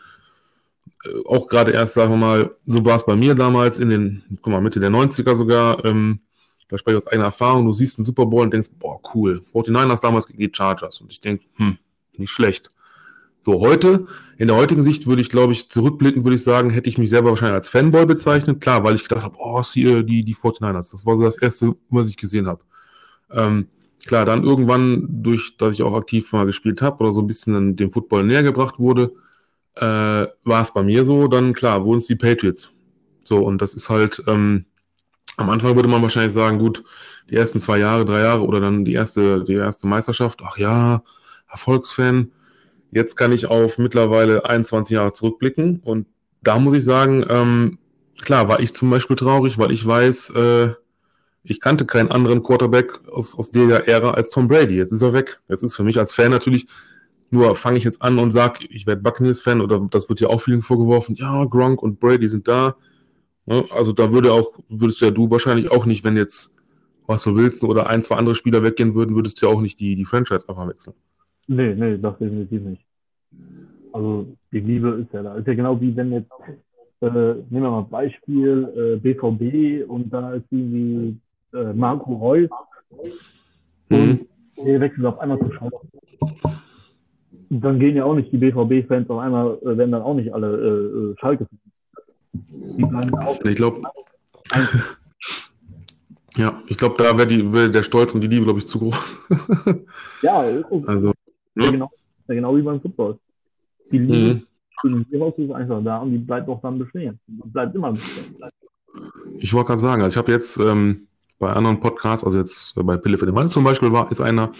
[1.04, 4.38] äh, auch gerade erst, sagen wir mal, so war es bei mir damals in den,
[4.42, 6.20] guck mal, Mitte der 90er sogar, ähm,
[6.68, 9.40] da spreche ich aus eigener Erfahrung, du siehst einen Super Bowl und denkst, boah, cool,
[9.40, 11.00] 49ers damals gegen die Chargers.
[11.00, 11.78] Und ich denke, hm,
[12.16, 12.70] nicht schlecht.
[13.46, 16.88] So, heute, in der heutigen Sicht würde ich, glaube ich, zurückblicken, würde ich sagen, hätte
[16.88, 18.60] ich mich selber wahrscheinlich als Fanboy bezeichnet.
[18.60, 20.90] Klar, weil ich gedacht habe, oh, siehe die, die 49ers.
[20.90, 22.64] Das war so das erste, was ich gesehen habe.
[23.30, 23.68] Ähm,
[24.04, 27.76] klar, dann irgendwann, durch, dass ich auch aktiv mal gespielt habe oder so ein bisschen
[27.76, 29.12] dem Football näher gebracht wurde,
[29.76, 29.84] äh,
[30.42, 32.70] war es bei mir so, dann klar, wurden es die Patriots.
[33.22, 34.64] So, und das ist halt, ähm,
[35.36, 36.82] am Anfang würde man wahrscheinlich sagen, gut,
[37.30, 41.04] die ersten zwei Jahre, drei Jahre oder dann die erste, die erste Meisterschaft, ach ja,
[41.48, 42.32] Erfolgsfan,
[42.92, 46.06] Jetzt kann ich auf mittlerweile 21 Jahre zurückblicken und
[46.42, 47.78] da muss ich sagen, ähm,
[48.20, 50.70] klar war ich zum Beispiel traurig, weil ich weiß, äh,
[51.42, 54.76] ich kannte keinen anderen Quarterback aus, aus der Ära als Tom Brady.
[54.76, 55.40] Jetzt ist er weg.
[55.48, 56.66] Jetzt ist für mich als Fan natürlich,
[57.30, 60.40] nur fange ich jetzt an und sage, ich werde Buccaneers-Fan oder das wird ja auch
[60.40, 62.76] vielen vorgeworfen, ja, Gronk und Brady sind da.
[63.46, 66.54] Ja, also da würde auch, würdest ja du wahrscheinlich auch nicht, wenn jetzt
[67.08, 69.94] Russell Wilson oder ein, zwei andere Spieler weggehen würden, würdest du ja auch nicht die,
[69.94, 70.94] die Franchise einfach wechseln.
[71.48, 72.82] Nee, nee, das definitiv nicht.
[73.92, 75.36] Also die Liebe ist ja da.
[75.36, 76.30] Ist ja genau wie wenn jetzt,
[77.00, 81.18] äh, nehmen wir mal Beispiel, äh, BVB und da ist irgendwie
[81.54, 82.50] äh, Marco Reus
[83.90, 84.26] und mhm.
[84.64, 85.76] der wechselt auf einmal zu Schalke.
[87.48, 90.56] Dann gehen ja auch nicht die BVB-Fans auf einmal, äh, werden dann auch nicht alle
[90.56, 91.46] äh, äh Schalke.
[93.44, 93.82] Ich glaube.
[96.36, 99.18] Ja, ich glaube, da wäre wär der Stolz und die Liebe, glaube ich, zu groß.
[100.22, 100.40] ja,
[100.86, 101.12] also.
[101.56, 101.90] Ja, genau,
[102.28, 103.18] ja, genau wie beim Football.
[103.90, 104.42] Die Liebe
[104.84, 105.06] mhm.
[105.10, 107.18] Seahawks ist einfach da und die bleibt auch dann bestehen.
[107.26, 108.36] Die bleibt immer bestehen.
[109.38, 111.06] Ich wollte gerade sagen, also ich habe jetzt ähm,
[111.38, 114.52] bei anderen Podcasts, also jetzt bei Pille für den Mann zum Beispiel war, ist einer,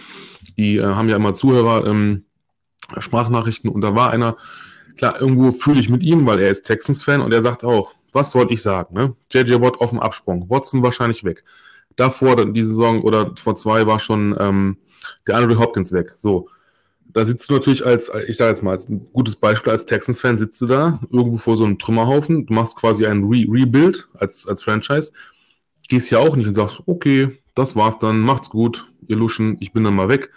[0.57, 2.23] die äh, haben ja immer Zuhörer, ähm,
[2.97, 4.37] Sprachnachrichten und da war einer,
[4.97, 8.31] klar, irgendwo fühle ich mit ihm, weil er ist Texans-Fan und er sagt auch, was
[8.31, 9.15] soll ich sagen, ne?
[9.31, 11.43] JJ Watt auf dem Absprung, Watson wahrscheinlich weg.
[11.95, 14.77] Davor, die Saison oder vor zwei war schon ähm,
[15.27, 16.13] der Andre Hopkins weg.
[16.15, 16.49] So,
[17.13, 20.61] da sitzt du natürlich als, ich sage jetzt mal, als gutes Beispiel, als Texans-Fan sitzt
[20.61, 24.63] du da irgendwo vor so einem Trümmerhaufen, du machst quasi ein Re Rebuild als, als
[24.63, 25.11] Franchise,
[25.87, 29.73] gehst ja auch nicht und sagst, okay, das war's dann, macht's gut, ihr Luschen, ich
[29.73, 30.31] bin dann mal weg,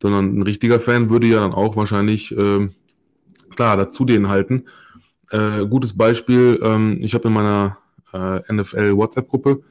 [0.00, 2.68] sondern ein richtiger Fan würde ja dann auch wahrscheinlich, äh,
[3.54, 4.64] klar, dazu den halten.
[5.30, 7.78] Äh, gutes Beispiel, ähm, ich habe in meiner
[8.12, 9.62] äh, NFL WhatsApp-Gruppe,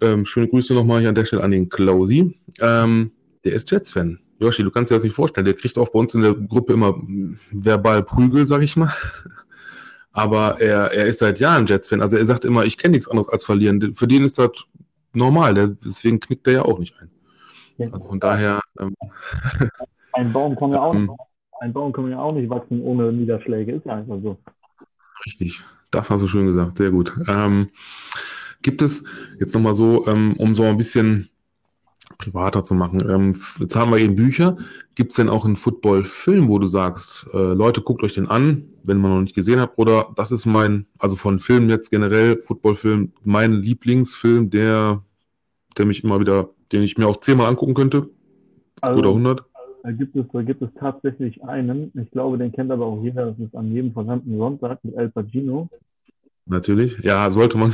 [0.00, 3.12] ähm, schöne Grüße nochmal hier an der Stelle an den Closy, ähm,
[3.44, 5.44] der ist Jets-Fan Yoshi, du kannst dir das nicht vorstellen.
[5.44, 7.00] Der kriegt auch bei uns in der Gruppe immer
[7.50, 8.92] verbal Prügel, sag ich mal.
[10.12, 12.02] Aber er, er ist seit Jahren Jets-Fan.
[12.02, 13.94] Also er sagt immer, ich kenne nichts anderes als verlieren.
[13.94, 14.50] Für den ist das
[15.14, 15.76] normal.
[15.84, 17.10] Deswegen knickt er ja auch nicht ein.
[17.92, 18.60] Also von daher.
[18.78, 18.94] Ähm,
[20.12, 21.10] ein Baum kann ja auch, ähm,
[21.60, 23.72] ein Baum kann ja auch nicht wachsen ohne Niederschläge.
[23.72, 24.36] Ist ja einfach so.
[25.24, 25.62] Richtig.
[25.90, 26.78] Das hast du schön gesagt.
[26.78, 27.14] Sehr gut.
[27.28, 27.70] Ähm,
[28.62, 29.04] gibt es
[29.38, 31.28] jetzt nochmal so, ähm, um so ein bisschen
[32.18, 33.02] privater zu machen.
[33.08, 34.56] Ähm, jetzt haben wir eben Bücher.
[34.94, 38.64] Gibt es denn auch einen Football-Film, wo du sagst, äh, Leute, guckt euch den an,
[38.82, 42.38] wenn man noch nicht gesehen hat, oder das ist mein, also von Filmen jetzt generell,
[42.38, 45.02] Football-Film, mein Lieblingsfilm, der,
[45.78, 48.08] der mich immer wieder den ich mir auch zehnmal angucken könnte?
[48.80, 49.44] Also, Oder 100?
[49.84, 53.26] Da gibt, es, da gibt es tatsächlich einen, ich glaube, den kennt aber auch jeder,
[53.26, 55.68] das ist an jedem verdammten Sonntag mit El Pacino.
[56.46, 57.72] Natürlich, ja, sollte man.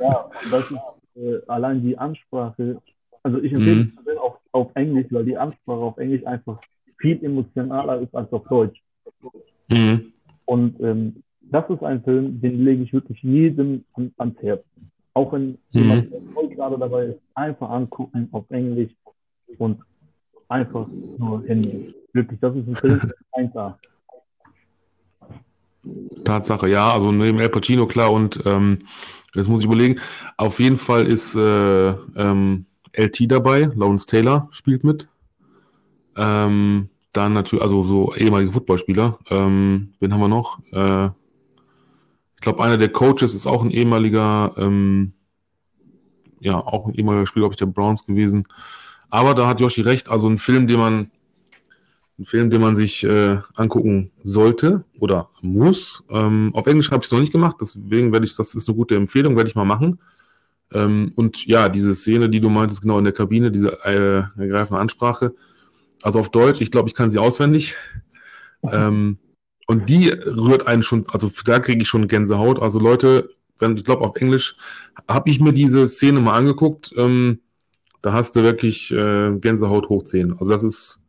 [0.00, 0.78] ja, das ist
[1.16, 2.80] äh, allein die Ansprache,
[3.22, 3.98] also ich empfehle mhm.
[4.06, 6.60] es auf, auf Englisch, weil die Ansprache auf Englisch einfach
[6.98, 8.82] viel emotionaler ist als auf Deutsch.
[9.68, 10.12] Mhm.
[10.44, 14.64] Und ähm, das ist ein Film, den lege ich wirklich jedem an, ans Herz.
[15.14, 16.54] Auch wenn jemand mhm.
[16.54, 18.92] gerade dabei ist, einfach angucken auf Englisch
[19.58, 19.80] und
[20.48, 20.86] einfach
[21.18, 21.94] nur hinnehmen.
[22.12, 23.00] Wirklich, das ist ein Film,
[23.32, 23.76] einfach.
[26.24, 28.78] Tatsache, ja, also neben El Pacino, klar, und ähm,
[29.34, 29.98] das muss ich überlegen.
[30.36, 35.08] Auf jeden Fall ist äh, ähm, LT dabei, Lawrence Taylor spielt mit.
[36.16, 39.18] Ähm, dann natürlich, also so ehemalige Footballspieler.
[39.28, 40.60] Ähm, wen haben wir noch?
[40.72, 45.12] Äh, ich glaube, einer der Coaches ist auch ein ehemaliger, ähm,
[46.40, 48.44] ja, auch ein ehemaliger Spieler, glaube ich, der Browns gewesen.
[49.10, 51.10] Aber da hat Yoshi recht, also ein Film, den man,
[52.18, 56.02] ein Film, den man sich äh, angucken sollte oder muss.
[56.08, 58.76] Ähm, auf Englisch habe ich es noch nicht gemacht, deswegen werde ich, das ist eine
[58.76, 59.98] gute Empfehlung, werde ich mal machen.
[60.74, 64.80] Ähm, und ja, diese Szene, die du meintest, genau in der Kabine, diese äh, ergreifende
[64.80, 65.34] Ansprache,
[66.02, 67.74] also auf Deutsch, ich glaube, ich kann sie auswendig.
[68.64, 69.18] Ähm,
[69.66, 72.60] und die rührt einen schon, also da kriege ich schon Gänsehaut.
[72.60, 74.56] Also Leute, wenn ich glaube auf Englisch,
[75.08, 76.92] habe ich mir diese Szene mal angeguckt.
[76.96, 77.40] Ähm,
[78.02, 80.32] da hast du wirklich äh, Gänsehaut hochziehen.
[80.38, 81.00] Also das ist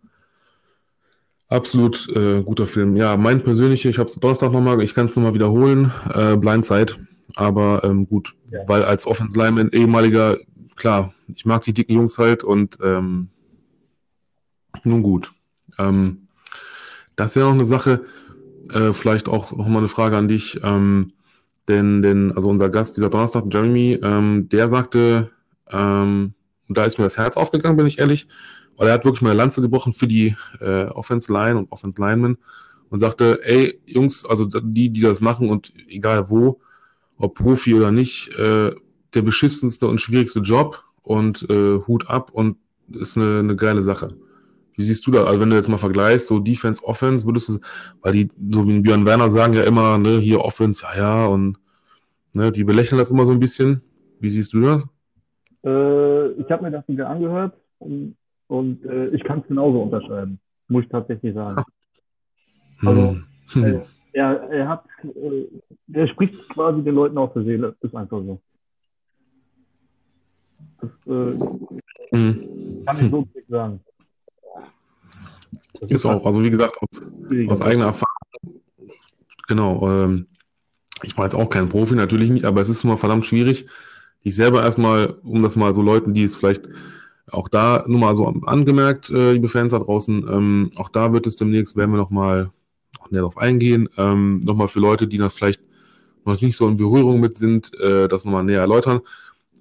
[1.48, 2.96] absolut äh, guter Film.
[2.96, 6.94] Ja, mein persönlicher, ich habe es Donnerstag nochmal, ich kann es nochmal wiederholen, äh, Blindside.
[7.36, 8.68] Aber ähm, gut, ja.
[8.68, 10.38] weil als Offense Lineman ehemaliger,
[10.76, 13.30] klar, ich mag die dicken Jungs halt und ähm,
[14.84, 15.32] nun gut.
[15.80, 16.28] Ähm,
[17.16, 18.06] das wäre noch eine Sache,
[18.72, 20.60] äh, vielleicht auch noch mal eine Frage an dich.
[20.64, 21.14] Ähm,
[21.68, 25.32] denn, denn, also unser Gast dieser Donnerstag, Jeremy, ähm, der sagte,
[25.70, 26.34] ähm,
[26.68, 28.28] da ist mir das Herz aufgegangen, bin ich ehrlich,
[28.78, 32.02] weil er hat wirklich mal eine Lanze gebrochen für die äh, Offense Line und Offense
[32.02, 32.38] Linemen
[32.90, 36.60] und sagte, ey, Jungs, also die, die das machen und egal wo,
[37.24, 38.76] ob Profi oder nicht, äh,
[39.14, 42.58] der beschissenste und schwierigste Job und äh, Hut ab und
[42.92, 44.16] ist eine, eine geile Sache.
[44.76, 45.24] Wie siehst du da?
[45.24, 47.60] Also wenn du jetzt mal vergleichst, so Defense, Offense, würdest du,
[48.02, 51.58] weil die, so wie Björn Werner sagen ja immer, ne, hier Offense, ja, ja, und
[52.34, 53.82] ne, die belächeln das immer so ein bisschen.
[54.20, 54.84] Wie siehst du das?
[55.64, 58.16] Äh, ich habe mir das wieder angehört und,
[58.48, 61.64] und äh, ich kann es genauso unterschreiben, muss ich tatsächlich sagen.
[62.80, 62.90] Hm.
[62.90, 63.18] Also,
[63.54, 63.82] hm.
[64.14, 65.48] Er, er hat, äh,
[65.92, 68.40] er spricht quasi den Leuten aus der Seele, ist einfach so.
[70.82, 72.84] Das äh, hm.
[72.86, 73.80] kann ich so nicht sagen.
[75.90, 77.02] Ist auch, also wie gesagt, aus,
[77.50, 78.62] aus eigener Erfahrung,
[79.48, 80.28] genau, ähm,
[81.02, 83.68] ich war jetzt auch kein Profi, natürlich nicht, aber es ist immer verdammt schwierig.
[84.22, 86.70] Ich selber erstmal, um das mal so Leuten, die es vielleicht
[87.30, 91.28] auch da nur mal so angemerkt, äh, liebe Fans da draußen, ähm, auch da wird
[91.28, 92.63] es demnächst, werden wir nochmal noch
[93.14, 95.62] näher darauf eingehen, ähm, nochmal für Leute, die das vielleicht
[96.26, 99.02] noch nicht so in Berührung mit sind, äh, das nochmal näher erläutern.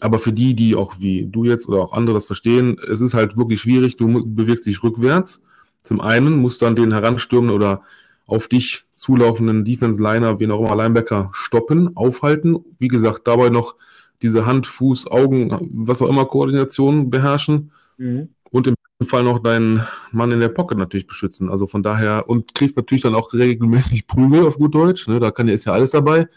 [0.00, 3.14] Aber für die, die auch wie du jetzt oder auch andere das verstehen, es ist
[3.14, 5.40] halt wirklich schwierig, du bewegst dich rückwärts
[5.82, 7.82] zum einen musst du dann den heranstürmenden oder
[8.26, 12.64] auf dich zulaufenden Defense-Liner, wen auch immer, Linebacker stoppen, aufhalten.
[12.78, 13.74] Wie gesagt, dabei noch
[14.22, 17.72] diese Hand, Fuß, Augen, was auch immer Koordination beherrschen.
[17.98, 18.28] Mhm.
[18.52, 21.50] Und im Fall noch deinen Mann in der Pocket natürlich beschützen.
[21.50, 25.08] Also von daher, und kriegst natürlich dann auch regelmäßig Prügel auf gut Deutsch.
[25.08, 25.18] Ne?
[25.18, 26.28] Da kann ist ja alles dabei.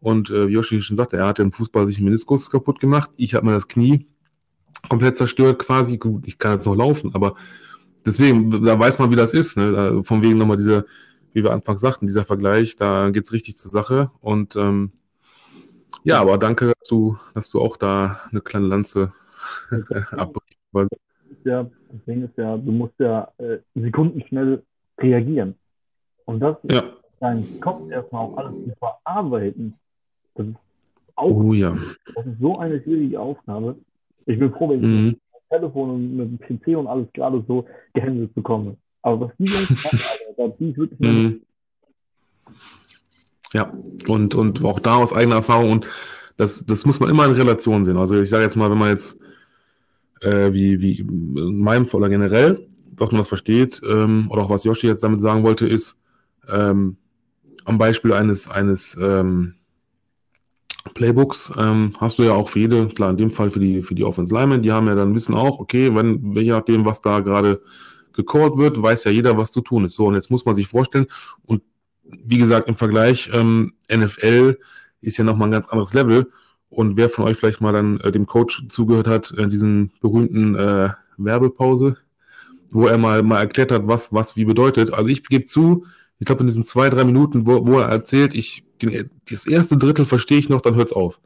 [0.00, 3.10] Und äh, wie Yoshi schon sagte, er hat im Fußball sich den Meniskus kaputt gemacht.
[3.16, 4.06] Ich habe mir das Knie
[4.88, 5.98] komplett zerstört quasi.
[5.98, 7.34] Gut, ich kann jetzt noch laufen, aber
[8.06, 9.58] deswegen, da weiß man, wie das ist.
[9.58, 10.02] Ne?
[10.02, 10.86] Von wegen nochmal dieser,
[11.34, 14.10] wie wir anfangs sagten, dieser Vergleich, da geht's richtig zur Sache.
[14.20, 14.92] Und ähm,
[16.04, 19.12] ja, aber danke, dass du, dass du auch da eine kleine Lanze
[20.10, 20.58] abbrichst.
[21.44, 24.62] Ja, das Ding ist ja, du musst ja äh, sekundenschnell
[24.98, 25.54] reagieren.
[26.24, 26.82] Und das ja.
[27.20, 29.74] dein Kopf erstmal auch alles zu verarbeiten.
[30.34, 30.56] Das ist
[31.16, 31.76] auch oh, ja.
[32.14, 33.76] das ist so eine schwierige Aufgabe.
[34.26, 35.16] Ich bin froh, wenn ich mhm.
[35.50, 38.76] Telefon und mit dem PC und alles gerade so gehandelt bekomme.
[39.02, 40.00] Aber was die Jungs machen,
[40.38, 41.40] Alter, die ist wirklich mhm.
[43.52, 43.72] Ja,
[44.06, 45.86] und, und auch da aus eigener Erfahrung und
[46.36, 47.96] das, das muss man immer in Relation sehen.
[47.96, 49.20] Also ich sage jetzt mal, wenn man jetzt
[50.20, 52.58] äh, wie, wie in meinem Fall oder generell,
[52.92, 55.98] dass man das versteht, ähm, oder auch was Yoshi jetzt damit sagen wollte, ist
[56.48, 56.96] ähm,
[57.64, 59.54] am Beispiel eines, eines ähm,
[60.94, 63.94] Playbooks ähm, hast du ja auch für jede, klar, in dem Fall für die, für
[63.94, 67.20] die Offense Linemen, die haben ja dann wissen auch, okay, wenn, je nachdem, was da
[67.20, 67.62] gerade
[68.12, 69.94] gecallt wird, weiß ja jeder, was zu tun ist.
[69.94, 71.06] So, und jetzt muss man sich vorstellen,
[71.44, 71.62] und
[72.04, 74.58] wie gesagt, im Vergleich, ähm, NFL
[75.00, 76.30] ist ja nochmal ein ganz anderes Level.
[76.70, 80.54] Und wer von euch vielleicht mal dann äh, dem Coach zugehört hat, in diesen berühmten
[80.54, 81.96] äh, Werbepause,
[82.70, 84.92] wo er mal, mal erklärt hat, was, was wie bedeutet.
[84.92, 85.84] Also ich gebe zu,
[86.20, 89.76] ich glaube in diesen zwei, drei Minuten, wo, wo er erzählt, ich, den, das erste
[89.76, 91.20] Drittel verstehe ich noch, dann hört's auf.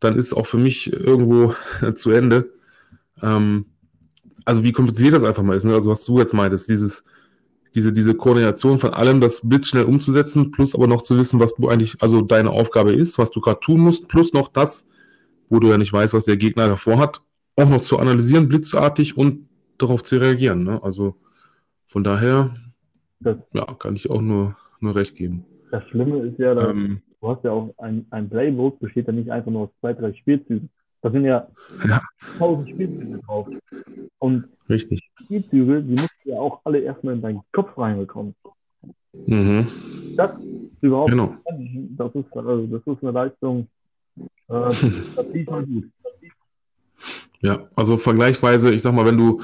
[0.00, 1.54] Dann ist auch für mich irgendwo
[1.94, 2.52] zu Ende.
[3.22, 3.66] Ähm,
[4.44, 5.74] also wie kompliziert das einfach mal ist, ne?
[5.74, 7.04] Also was du jetzt meintest, dieses,
[7.74, 11.68] diese, diese Koordination von allem, das blitzschnell umzusetzen, plus aber noch zu wissen, was du
[11.68, 14.86] eigentlich, also deine Aufgabe ist, was du gerade tun musst, plus noch das,
[15.48, 17.20] wo du ja nicht weißt, was der Gegner davor hat,
[17.56, 20.64] auch noch zu analysieren, blitzartig und darauf zu reagieren.
[20.64, 20.82] Ne?
[20.82, 21.14] Also
[21.86, 22.54] von daher,
[23.20, 25.44] das, ja, kann ich auch nur, nur recht geben.
[25.70, 29.12] Das Schlimme ist ja, dass ähm, du hast ja auch ein, ein Playbook, besteht ja
[29.12, 30.70] nicht einfach nur aus zwei, drei Spielzügen.
[31.02, 31.48] Da sind ja,
[31.88, 32.02] ja.
[32.38, 33.48] tausend Spielzüge drauf.
[34.18, 35.10] Und Richtig.
[35.24, 38.34] Spielzüge, die musst du ja auch alle erstmal in deinen Kopf reinbekommen.
[39.12, 39.66] Mhm.
[40.16, 40.32] Das
[40.80, 41.34] überhaupt genau.
[41.96, 43.66] das ist, also das ist eine Leistung,
[44.16, 44.26] äh,
[45.16, 45.84] das sieht man gut.
[47.42, 49.40] Ja, also vergleichsweise, ich sag mal, wenn du,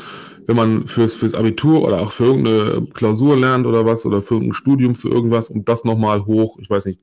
[0.47, 4.35] wenn man fürs, fürs Abitur oder auch für irgendeine Klausur lernt oder was, oder für
[4.35, 7.01] irgendein Studium, für irgendwas und das nochmal hoch, ich weiß nicht,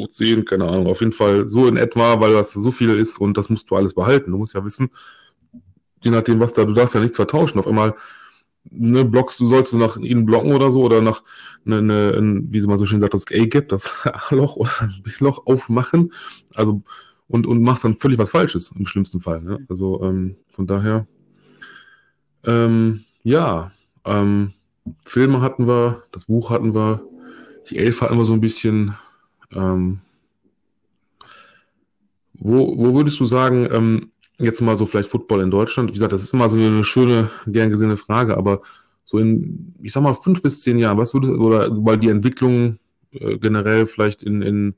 [0.00, 3.18] hoch 10, keine Ahnung, auf jeden Fall so in etwa, weil das so viel ist
[3.18, 4.30] und das musst du alles behalten.
[4.30, 4.90] Du musst ja wissen,
[6.02, 7.58] je nachdem, was da, du darfst ja nichts vertauschen.
[7.58, 7.94] Auf einmal
[8.70, 11.22] ne, blockst du, sollst du nach ihnen blocken oder so oder nach
[11.64, 13.90] ne, ne, wie sie mal so schön sagt, das A-Gap, das
[14.30, 16.12] A-Loch oder das B-Loch aufmachen.
[16.54, 16.82] Also
[17.26, 19.40] und, und machst dann völlig was Falsches im schlimmsten Fall.
[19.40, 19.64] Ne?
[19.68, 21.06] Also ähm, von daher,
[22.44, 23.72] ähm, ja,
[24.04, 24.52] ähm,
[25.04, 27.02] Filme hatten wir, das Buch hatten wir,
[27.70, 28.94] die Elf hatten wir so ein bisschen.
[29.54, 30.00] Ähm,
[32.34, 35.90] wo, wo würdest du sagen, ähm, jetzt mal so vielleicht Football in Deutschland?
[35.90, 38.60] Wie gesagt, das ist immer so eine schöne, gern gesehene Frage, aber
[39.04, 42.08] so in, ich sag mal, fünf bis zehn Jahren, was würdest du, oder weil die
[42.08, 42.78] Entwicklung
[43.12, 44.74] äh, generell vielleicht in, in,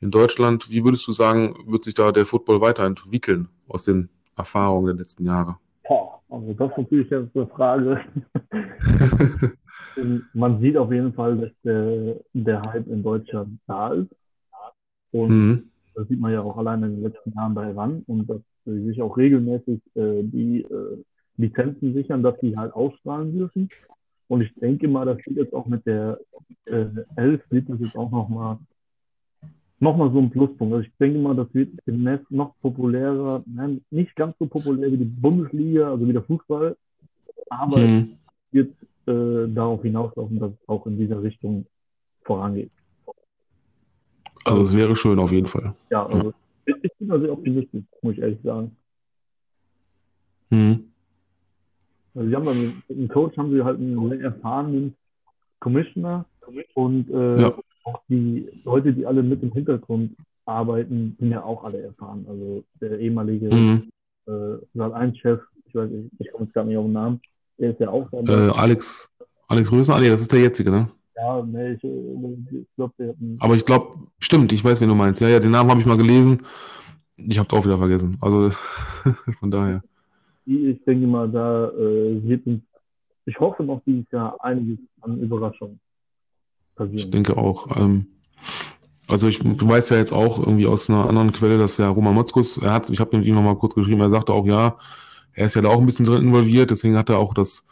[0.00, 4.86] in Deutschland, wie würdest du sagen, wird sich da der Football weiterentwickeln aus den Erfahrungen
[4.86, 5.56] der letzten Jahre?
[5.86, 8.00] Boah, also das ist natürlich jetzt eine Frage.
[10.32, 14.10] Man sieht auf jeden Fall, dass der, der Hype in Deutschland da ist.
[15.12, 15.70] Und mhm.
[15.94, 19.02] das sieht man ja auch alleine in den letzten Jahren bei RAN und dass sich
[19.02, 21.02] auch regelmäßig äh, die äh,
[21.36, 23.68] Lizenzen sichern, dass die halt ausstrahlen dürfen.
[24.28, 26.18] Und ich denke mal, das wird jetzt auch mit der
[26.64, 28.58] äh, 11 wird das jetzt auch nochmal
[29.82, 30.72] noch mal so ein Pluspunkt.
[30.72, 34.96] Also ich denke mal, das wird demnächst noch populärer, nein, nicht ganz so populär wie
[34.96, 36.76] die Bundesliga, also wie der Fußball,
[37.50, 38.16] aber mhm.
[38.52, 38.72] wird
[39.06, 41.66] äh, darauf hinauslaufen, dass es auch in dieser Richtung
[42.22, 42.70] vorangeht.
[44.44, 45.74] Also es wäre schön auf jeden Fall.
[45.90, 46.30] Ja, also
[46.66, 46.74] ja.
[46.82, 48.76] Ich, bin da sehr optimistisch, muss ich ehrlich sagen.
[50.50, 50.84] Mhm.
[52.14, 54.94] Also sie haben dann, im Coach haben sie halt einen sehr erfahrenen
[55.60, 56.26] Commissioner
[56.74, 57.58] und äh, ja.
[57.84, 62.26] auch die Leute, die alle mit im Hintergrund arbeiten, sind ja auch alle erfahren.
[62.28, 63.90] Also der ehemalige mhm.
[64.26, 67.20] äh, Saal 1 Chef, ich weiß nicht, ich komme jetzt gar nicht auf den Namen,
[67.58, 68.32] der ist ja auch dabei.
[68.32, 69.08] Äh, Alex,
[69.48, 70.88] Alex Rösner, ah, nee, das ist der jetzige, ne?
[71.16, 73.36] Ja, nee, ich, ich glaube, der hat einen...
[73.40, 75.20] Aber ich glaube, stimmt, ich weiß, wen du meinst.
[75.20, 76.42] Ja, ja, den Namen habe ich mal gelesen.
[77.16, 78.16] Ich habe auch wieder vergessen.
[78.20, 78.50] Also
[79.38, 79.82] von daher.
[80.46, 82.62] Ich denke mal, da äh, wird uns,
[83.26, 85.78] ich hoffe noch dieses Jahr einiges an Überraschungen
[86.74, 86.98] passieren.
[86.98, 87.76] Ich denke auch.
[87.76, 88.06] Ähm,
[89.08, 92.58] also ich weiß ja jetzt auch irgendwie aus einer anderen Quelle, dass der Roman Motzkus,
[92.58, 94.78] er hat, ich habe mit ihm nochmal kurz geschrieben, er sagte auch, ja,
[95.34, 97.66] er ist ja da auch ein bisschen drin involviert, deswegen hat er auch das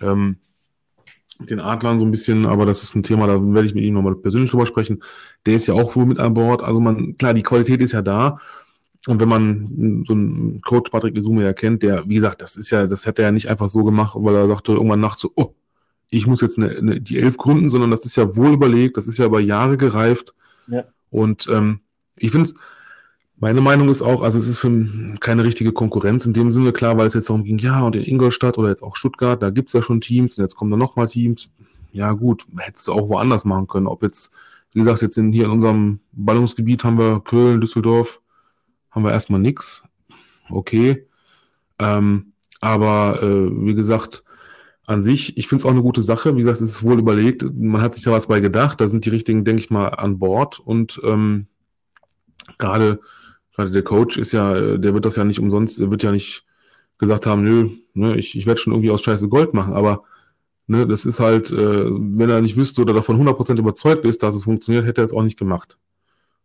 [0.00, 0.36] ähm,
[1.38, 3.94] den Adlern so ein bisschen, aber das ist ein Thema, da werde ich mit ihm
[3.94, 5.02] nochmal persönlich drüber sprechen.
[5.46, 6.62] Der ist ja auch wohl mit an Bord.
[6.62, 8.38] Also man, klar, die Qualität ist ja da.
[9.06, 12.70] Und wenn man so einen Coach Patrick Isume ja kennt, der, wie gesagt, das ist
[12.70, 15.32] ja, das hätte er ja nicht einfach so gemacht, weil er dachte irgendwann nachts so,
[15.34, 15.54] oh,
[16.08, 19.06] ich muss jetzt eine, eine, die elf gründen, sondern das ist ja wohl überlegt, das
[19.06, 20.34] ist ja über Jahre gereift.
[20.68, 20.84] Ja.
[21.10, 21.80] Und ähm,
[22.16, 22.54] ich finde es,
[23.44, 24.70] meine Meinung ist auch, also es ist für
[25.20, 28.02] keine richtige Konkurrenz in dem Sinne, klar, weil es jetzt darum ging, ja, und in
[28.02, 31.08] Ingolstadt oder jetzt auch Stuttgart, da gibt's ja schon Teams und jetzt kommen da nochmal
[31.08, 31.50] Teams.
[31.92, 33.86] Ja, gut, hättest du auch woanders machen können.
[33.86, 34.32] Ob jetzt,
[34.72, 38.22] wie gesagt, jetzt in, hier in unserem Ballungsgebiet haben wir Köln, Düsseldorf,
[38.90, 39.82] haben wir erstmal nix.
[40.48, 41.06] Okay.
[41.78, 44.24] Ähm, aber äh, wie gesagt,
[44.86, 46.34] an sich, ich finde es auch eine gute Sache.
[46.34, 47.44] Wie gesagt, es ist wohl überlegt.
[47.54, 48.80] Man hat sich da was bei gedacht.
[48.80, 50.60] Da sind die richtigen, denke ich mal, an Bord.
[50.60, 51.46] Und ähm,
[52.56, 53.00] gerade
[53.54, 56.44] gerade der Coach ist ja, äh, der wird das ja nicht umsonst, wird ja nicht
[56.98, 60.04] gesagt haben, nö, ne, ich, ich werde schon irgendwie aus Scheiße Gold machen, aber
[60.66, 64.34] ne, das ist halt, äh, wenn er nicht wüsste oder davon 100% überzeugt ist, dass
[64.34, 65.78] es funktioniert, hätte er es auch nicht gemacht.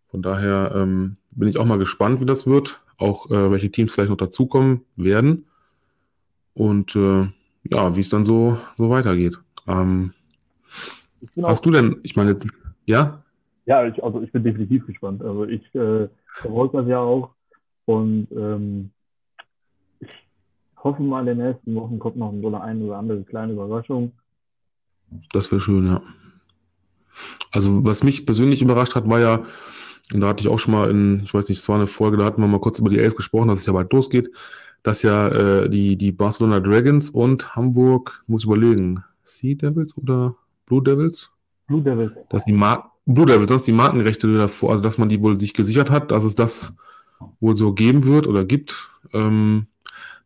[0.10, 3.94] Von daher ähm, bin ich auch mal gespannt, wie das wird, auch äh, welche Teams
[3.94, 5.46] vielleicht noch dazukommen werden
[6.54, 7.28] und äh,
[7.64, 9.38] ja, wie es dann so, so weitergeht.
[9.68, 10.14] Ähm,
[11.44, 12.48] hast du denn, ich meine jetzt,
[12.86, 13.24] ja?
[13.66, 15.22] Ja, ich, also ich bin definitiv gespannt.
[15.22, 17.32] Also ich äh, verfolge das ja auch
[17.86, 18.92] und ähm,
[20.00, 24.14] ich hoffe mal, in den nächsten Wochen kommt noch so eine oder andere kleine Überraschung.
[25.34, 26.02] Das wäre schön, ja.
[27.52, 29.44] Also was mich persönlich überrascht hat, war ja,
[30.14, 32.18] und da hatte ich auch schon mal in, ich weiß nicht, es war eine Folge,
[32.18, 34.30] da hatten wir mal kurz über die Elf gesprochen, dass es ja bald losgeht,
[34.84, 40.36] dass ja äh, die, die Barcelona Dragons und Hamburg, muss ich überlegen, Sea Devils oder
[40.66, 41.32] Blue Devils?
[41.68, 42.12] Blue Devils.
[42.30, 45.56] Dass die Mar Blue Devils, dass die Markenrechte davor, also dass man die wohl sich
[45.56, 46.76] gesichert hat, dass es das
[47.40, 48.92] wohl so geben wird oder gibt.
[49.14, 49.66] Ähm,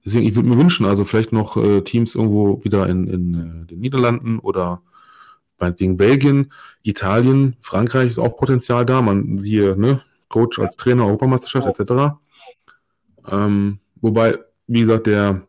[0.03, 3.65] deswegen, ich würde mir wünschen, also vielleicht noch äh, Teams irgendwo wieder in, in äh,
[3.67, 4.81] den Niederlanden oder
[5.59, 9.01] meinetwegen Belgien, Italien, Frankreich ist auch Potenzial da.
[9.01, 12.15] Man siehe, ne, Coach als Trainer, Europameisterschaft etc.
[13.29, 15.47] Ähm, wobei, wie gesagt, der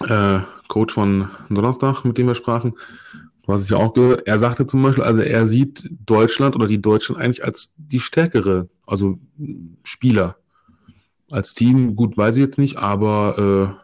[0.00, 0.38] äh,
[0.68, 2.74] Coach von Donnerstag, mit dem wir sprachen,
[3.42, 6.66] du hast es ja auch gehört, er sagte zum Beispiel, also er sieht Deutschland oder
[6.66, 9.18] die Deutschen eigentlich als die stärkere, also
[9.84, 10.36] Spieler.
[11.30, 13.78] Als Team, gut, weiß ich jetzt nicht, aber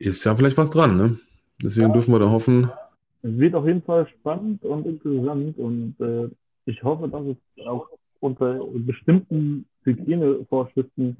[0.00, 1.18] äh, ist ja vielleicht was dran, ne?
[1.62, 1.92] Deswegen ja.
[1.92, 2.70] dürfen wir da hoffen,
[3.26, 6.28] es wird auf jeden Fall spannend und interessant und äh,
[6.66, 7.88] ich hoffe, dass es auch
[8.20, 11.16] unter bestimmten Hygienevorschriften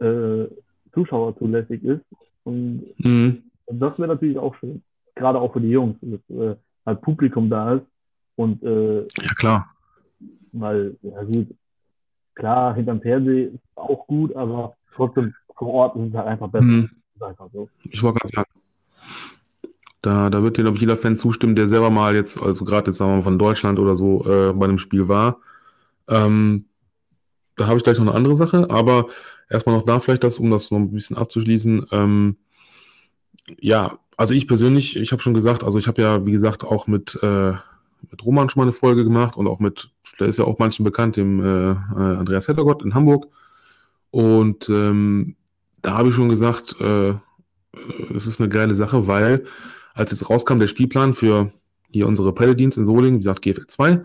[0.00, 0.44] äh,
[0.92, 2.04] Zuschauer zulässig ist.
[2.44, 3.42] Und mhm.
[3.66, 4.82] das wäre natürlich auch schön.
[5.18, 6.56] Gerade auch für die Jungs, dass äh,
[6.86, 7.86] halt Publikum da ist.
[8.36, 9.74] Und äh, ja klar.
[10.52, 11.48] Weil, ja gut,
[12.34, 16.64] klar, hinterm Fernsehen ist auch gut, aber trotzdem vor Ort ist es halt einfach besser.
[16.64, 16.90] Mhm.
[17.20, 17.68] Einfach so.
[17.82, 18.50] Ich wollte gerade sagen,
[20.02, 22.90] da, da wird dir, glaube ich, jeder Fan zustimmen, der selber mal jetzt, also gerade
[22.90, 25.40] jetzt sagen wir mal von Deutschland oder so, äh, bei einem Spiel war.
[26.06, 26.66] Ähm,
[27.56, 29.08] da habe ich gleich noch eine andere Sache, aber
[29.50, 31.86] erstmal noch da vielleicht das, um das noch ein bisschen abzuschließen.
[31.90, 32.36] Ähm,
[33.58, 36.88] ja, also ich persönlich, ich habe schon gesagt, also ich habe ja, wie gesagt, auch
[36.88, 37.52] mit, äh,
[38.10, 40.84] mit Roman schon mal eine Folge gemacht und auch mit, der ist ja auch manchen
[40.84, 43.28] bekannt, dem äh, äh Andreas Hettergott in Hamburg.
[44.10, 45.36] Und ähm,
[45.82, 47.14] da habe ich schon gesagt, äh,
[48.12, 49.44] es ist eine geile Sache, weil
[49.94, 51.52] als jetzt rauskam der Spielplan für
[51.92, 54.02] hier unsere Paladins in Solingen, wie gesagt GFL 2,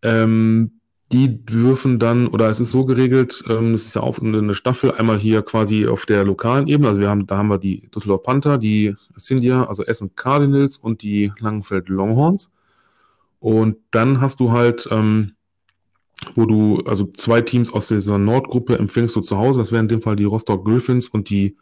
[0.00, 0.75] ähm,
[1.12, 4.92] die dürfen dann, oder es ist so geregelt, ähm, es ist ja auch eine Staffel,
[4.92, 8.24] einmal hier quasi auf der lokalen Ebene, also wir haben, da haben wir die Düsseldorf
[8.24, 12.52] Panther, die Cindia, also Essen Cardinals und die Langenfeld Longhorns.
[13.38, 15.32] Und dann hast du halt, ähm,
[16.34, 19.88] wo du, also zwei Teams aus dieser Nordgruppe empfängst du zu Hause, das wären in
[19.88, 21.56] dem Fall die Rostock Griffins und die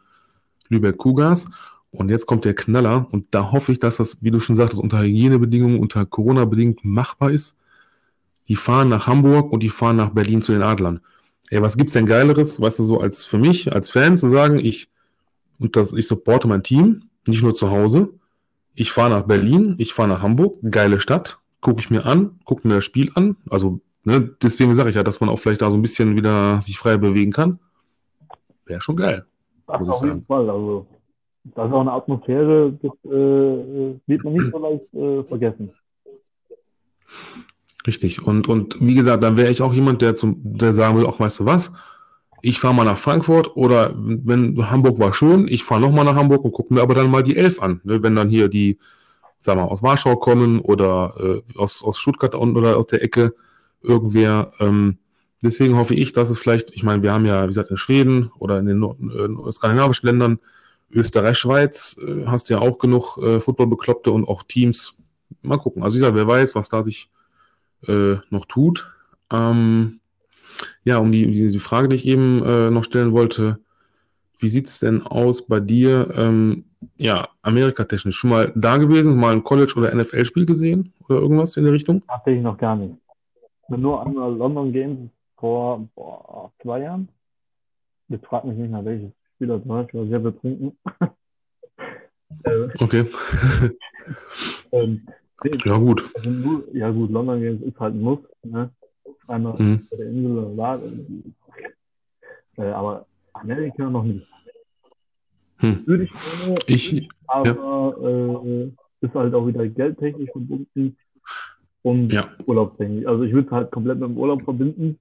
[0.69, 1.45] Lübeck Cougars.
[1.91, 4.81] Und jetzt kommt der Knaller und da hoffe ich, dass das, wie du schon sagtest,
[4.81, 7.55] unter Hygienebedingungen, unter Corona-bedingt machbar ist.
[8.47, 11.01] Die fahren nach Hamburg und die fahren nach Berlin zu den Adlern.
[11.49, 14.57] Ey, was gibt's denn Geileres, weißt du, so als für mich, als Fan zu sagen,
[14.57, 14.89] ich,
[15.59, 18.09] und das, ich supporte mein Team, nicht nur zu Hause.
[18.73, 22.67] Ich fahre nach Berlin, ich fahre nach Hamburg, geile Stadt, gucke ich mir an, gucke
[22.67, 23.37] mir das Spiel an.
[23.49, 26.59] Also, ne, deswegen sage ich ja, dass man auch vielleicht da so ein bisschen wieder
[26.61, 27.59] sich frei bewegen kann.
[28.65, 29.25] Wäre schon geil.
[29.67, 30.49] Das auf jeden Fall.
[30.49, 30.87] Also
[31.43, 35.71] das ist auch eine Atmosphäre, das äh, wird man nicht so leicht äh, vergessen.
[37.85, 38.23] Richtig.
[38.23, 41.19] Und, und wie gesagt, dann wäre ich auch jemand, der zum, der sagen will, auch
[41.19, 41.71] weißt du was,
[42.41, 46.43] ich fahre mal nach Frankfurt oder wenn Hamburg war schön, ich fahre nochmal nach Hamburg
[46.43, 47.81] und gucke mir aber dann mal die Elf an.
[47.83, 48.01] Ne?
[48.03, 48.77] Wenn dann hier die,
[49.39, 53.33] sag mal, aus Warschau kommen oder äh, aus, aus Stuttgart oder aus der Ecke
[53.81, 54.51] irgendwer.
[54.59, 54.97] Ähm,
[55.41, 58.31] deswegen hoffe ich, dass es vielleicht, ich meine, wir haben ja, wie gesagt, in Schweden
[58.39, 60.39] oder in den äh, skandinavischen Ländern
[60.91, 64.95] Österreich, Schweiz äh, hast ja auch genug äh, Football-Bekloppte und auch Teams.
[65.41, 65.83] Mal gucken.
[65.83, 67.09] Also, dieser, wer weiß, was da sich
[67.87, 68.91] äh, noch tut.
[69.31, 69.99] Ähm,
[70.83, 73.59] ja, um die, die, Frage, die ich eben äh, noch stellen wollte,
[74.39, 76.65] wie sieht es denn aus bei dir, ähm,
[76.97, 78.15] ja, amerikatechnisch?
[78.15, 82.03] Schon mal da gewesen, mal ein College- oder NFL-Spiel gesehen oder irgendwas in der Richtung?
[82.07, 82.95] Tatsächlich noch gar nicht.
[83.69, 87.09] Nur an London Games vor boah, zwei Jahren.
[88.07, 89.11] Jetzt fragt mich nicht mehr welches.
[89.35, 89.85] Spieler war.
[89.85, 90.77] Ich war sehr betrunken.
[92.43, 93.05] äh, okay.
[94.71, 95.07] ähm,
[95.65, 96.03] ja, gut.
[96.15, 98.19] Also nur, ja, gut, London Games ist halt ein Muss.
[98.43, 98.69] Ne?
[99.27, 99.87] Einmal mhm.
[99.89, 100.79] bei der Insel war.
[102.57, 104.27] Äh, aber Amerika noch nicht.
[105.57, 105.85] Hm.
[105.85, 108.63] Würde ich gerne, ich, aber ja.
[108.63, 108.71] äh,
[109.01, 110.97] ist halt auch wieder geldtechnisch verbunden
[111.81, 112.29] und ja.
[112.45, 113.05] urlaubstechnisch.
[113.05, 114.97] Also ich würde es halt komplett mit dem Urlaub verbinden.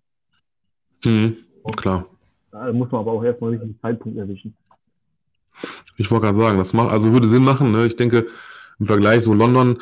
[1.05, 1.37] Mhm.
[1.77, 2.07] Klar.
[2.51, 4.55] Da muss man aber auch erstmal richtig den Zeitpunkt erwischen.
[5.97, 7.73] Ich wollte gerade sagen, das macht, also würde Sinn machen.
[7.73, 7.87] Ne?
[7.87, 8.27] Ich denke,
[8.79, 9.79] im Vergleich so London,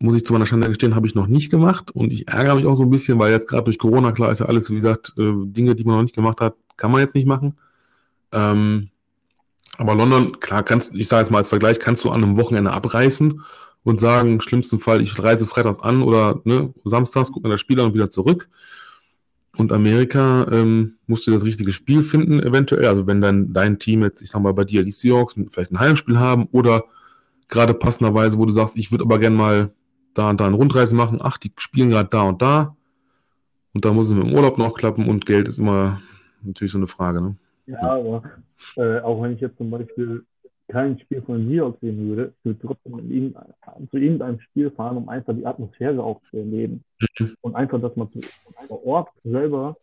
[0.00, 1.90] muss ich zu meiner Schande gestehen, habe ich noch nicht gemacht.
[1.90, 4.38] Und ich ärgere mich auch so ein bisschen, weil jetzt gerade durch Corona, klar ist
[4.38, 7.14] ja alles, wie gesagt, äh, Dinge, die man noch nicht gemacht hat, kann man jetzt
[7.14, 7.58] nicht machen.
[8.32, 8.88] Ähm,
[9.76, 12.72] aber London, klar, kannst, ich sage jetzt mal als Vergleich, kannst du an einem Wochenende
[12.72, 13.40] abreißen
[13.84, 17.60] und sagen, im schlimmsten Fall, ich reise freitags an oder ne, samstags, gucke mir das
[17.60, 18.48] Spiel an und wieder zurück.
[19.56, 22.86] Und Amerika ähm, musst du das richtige Spiel finden, eventuell.
[22.86, 25.80] Also wenn dann dein Team jetzt, ich sag mal, bei dir die Seahawks vielleicht ein
[25.80, 26.84] Heimspiel haben oder
[27.48, 29.70] gerade passenderweise, wo du sagst, ich würde aber gern mal
[30.18, 31.18] da und da eine Rundreise machen.
[31.22, 32.76] Ach, die spielen gerade da und da.
[33.74, 36.00] Und da muss es mit dem Urlaub noch klappen und Geld ist immer
[36.42, 37.20] natürlich so eine Frage.
[37.20, 37.36] Ne?
[37.66, 38.22] Ja, aber
[38.76, 40.24] äh, auch wenn ich jetzt zum Beispiel
[40.68, 43.34] kein Spiel von Seahawks sehen würde, ich würde trotzdem
[43.90, 46.82] zu irgendeinem Spiel fahren, um einfach die Atmosphäre auch zu erleben.
[47.18, 47.34] Mhm.
[47.40, 48.08] Und einfach, dass man
[48.66, 49.76] vor Ort selber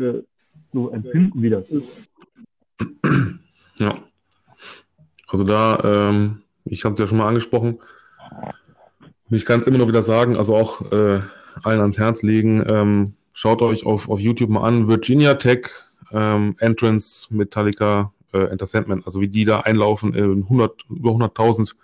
[0.00, 0.22] äh,
[0.72, 1.88] so empfinden, wie das ist.
[3.78, 3.98] Ja.
[5.26, 7.78] Also da, ähm, ich habe es ja schon mal angesprochen,
[9.30, 11.20] ich kann es immer noch wieder sagen, also auch äh,
[11.62, 15.68] allen ans Herz legen, ähm, schaut euch auf, auf YouTube mal an, Virginia Tech,
[16.12, 18.66] ähm, Entrance, Metallica, äh, Enter
[19.04, 21.74] also wie die da einlaufen, äh, 100, über 100.000,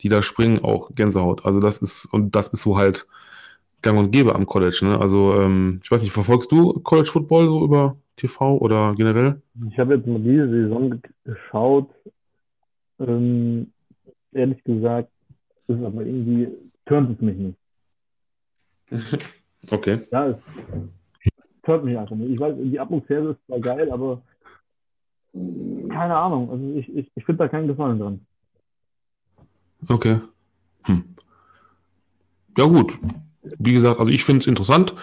[0.00, 1.44] die da springen, auch Gänsehaut.
[1.44, 3.06] Also das ist, und das ist so halt
[3.82, 4.80] gang und gäbe am College.
[4.82, 4.98] Ne?
[4.98, 9.40] Also ähm, ich weiß nicht, verfolgst du College Football so über TV oder generell?
[9.70, 11.90] Ich habe jetzt mal diese Saison geschaut.
[12.98, 13.72] Ähm,
[14.32, 15.10] ehrlich gesagt,
[15.66, 16.48] ist aber irgendwie,
[16.90, 17.58] turnt es mich nicht.
[19.70, 20.00] Okay.
[20.10, 20.36] Ja, es
[21.64, 22.30] hört mich einfach nicht.
[22.30, 24.22] Ich weiß, die Atmosphäre ist zwar geil, aber
[25.34, 26.50] keine Ahnung.
[26.50, 28.26] Also ich, ich, ich finde da keinen Gefallen dran.
[29.86, 30.18] Okay.
[30.84, 31.04] Hm.
[32.56, 32.96] Ja, gut.
[33.58, 34.94] Wie gesagt, also ich finde es interessant,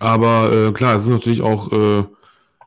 [0.00, 2.06] aber äh, klar, es ist natürlich auch, äh, ja,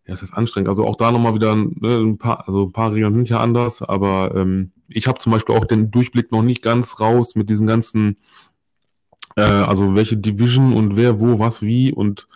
[0.06, 0.70] es ist anstrengend.
[0.70, 3.82] Also auch da nochmal wieder ne, ein paar, also ein paar Regeln sind ja anders,
[3.82, 7.68] aber ähm, ich habe zum Beispiel auch den Durchblick noch nicht ganz raus mit diesen
[7.68, 8.18] ganzen,
[9.36, 12.28] äh, also welche Division und wer, wo, was, wie und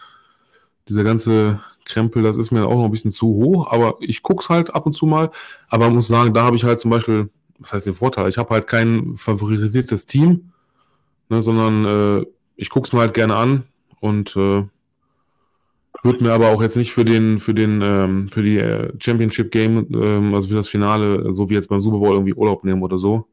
[0.90, 4.50] dieser ganze Krempel, das ist mir auch noch ein bisschen zu hoch, aber ich guck's
[4.50, 5.32] halt ab und zu mal.
[5.70, 7.30] Aber muss sagen, da habe ich halt zum Beispiel,
[7.60, 8.30] was heißt den Vorteil?
[8.30, 10.52] Ich habe halt kein favorisiertes Team,
[11.30, 11.86] ne, sondern
[12.22, 12.26] äh,
[12.56, 13.64] ich guck's mir halt gerne an
[14.00, 14.64] und äh,
[16.04, 19.52] würde mir aber auch jetzt nicht für den, für den, ähm, für die äh, Championship
[19.52, 22.84] Game, ähm, also für das Finale, so wie jetzt beim Super Bowl irgendwie Urlaub nehmen
[22.84, 23.28] oder so.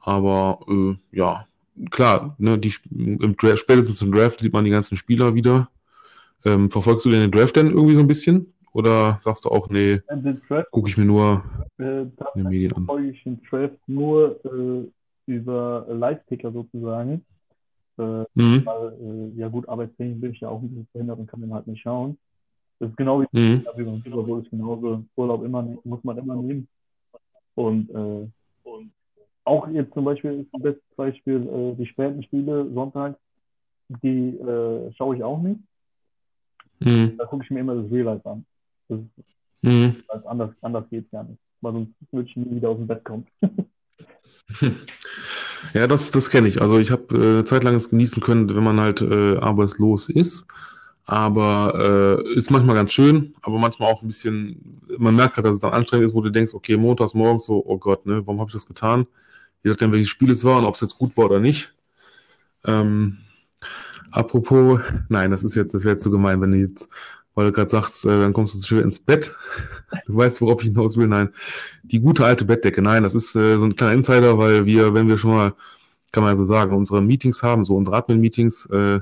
[0.00, 1.46] Aber äh, ja,
[1.90, 5.68] klar, ne, die im Draft, spätestens im Draft sieht man die ganzen Spieler wieder.
[6.44, 8.52] Ähm, verfolgst du denn den Draft denn irgendwie so ein bisschen?
[8.72, 10.00] Oder sagst du auch, nee,
[10.72, 11.44] gucke ich mir nur
[11.78, 12.86] äh, in den Medien an?
[12.86, 17.24] verfolge ich den Draft nur äh, über Live-Ticker sozusagen.
[17.96, 18.66] Äh, mhm.
[18.66, 21.54] weil, äh, ja gut, arbeitstechnisch bin ich ja auch ein bisschen verhindert und kann den
[21.54, 22.18] halt nicht schauen.
[22.80, 23.64] Das ist genau wie, mhm.
[23.76, 25.04] wie beim Super Bowl ist genauso.
[25.14, 26.66] Urlaub immer, muss man immer nehmen.
[27.54, 28.28] Und, äh,
[28.68, 28.90] und
[29.44, 33.18] auch jetzt zum Beispiel ist das beste Beispiel äh, die späten Spiele sonntags,
[34.02, 35.60] die äh, schaue ich auch nicht.
[36.80, 37.16] Mhm.
[37.16, 38.44] Da gucke ich mir immer das Real Life an.
[38.88, 39.06] Das ist,
[39.62, 40.02] mhm.
[40.26, 41.38] anders, anders geht es gar nicht.
[41.60, 43.26] Weil sonst würde ich nie wieder aus dem Bett kommen.
[45.74, 46.60] ja, das, das kenne ich.
[46.60, 50.08] Also ich habe äh, eine Zeit lang es genießen können, wenn man halt äh, arbeitslos
[50.08, 50.46] ist.
[51.06, 55.52] Aber äh, ist manchmal ganz schön, aber manchmal auch ein bisschen, man merkt halt, dass
[55.54, 58.40] es dann anstrengend ist, wo du denkst, okay, montags morgens so, oh Gott, ne, warum
[58.40, 59.06] habe ich das getan?
[59.64, 61.74] Je nachdem, welches Spiel es war und ob es jetzt gut war oder nicht.
[62.64, 63.18] Ähm,
[64.14, 66.88] Apropos, nein, das ist jetzt, das wäre zu gemein, wenn du jetzt,
[67.34, 69.34] weil du gerade sagst, äh, dann kommst du schön ins Bett.
[70.06, 71.08] Du weißt, worauf ich hinaus will.
[71.08, 71.30] Nein,
[71.82, 72.80] die gute alte Bettdecke.
[72.82, 75.54] Nein, das ist äh, so ein kleiner Insider, weil wir, wenn wir schon mal,
[76.12, 79.00] kann man ja so sagen, unsere Meetings haben, so unsere Admin-Meetings, äh,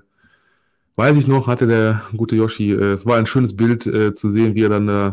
[0.97, 4.31] weiß ich noch, hatte der gute Yoshi, äh, es war ein schönes Bild äh, zu
[4.31, 5.13] sehen, wie er dann, äh,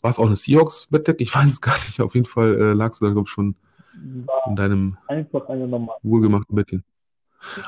[0.00, 1.22] war es auch eine Seahawks-Bettdecke?
[1.22, 2.00] Ich weiß es gar nicht.
[2.00, 3.54] Auf jeden Fall äh, lagst du da, glaube ich, schon
[4.46, 4.96] in deinem
[6.02, 6.84] wohlgemachten Bettchen.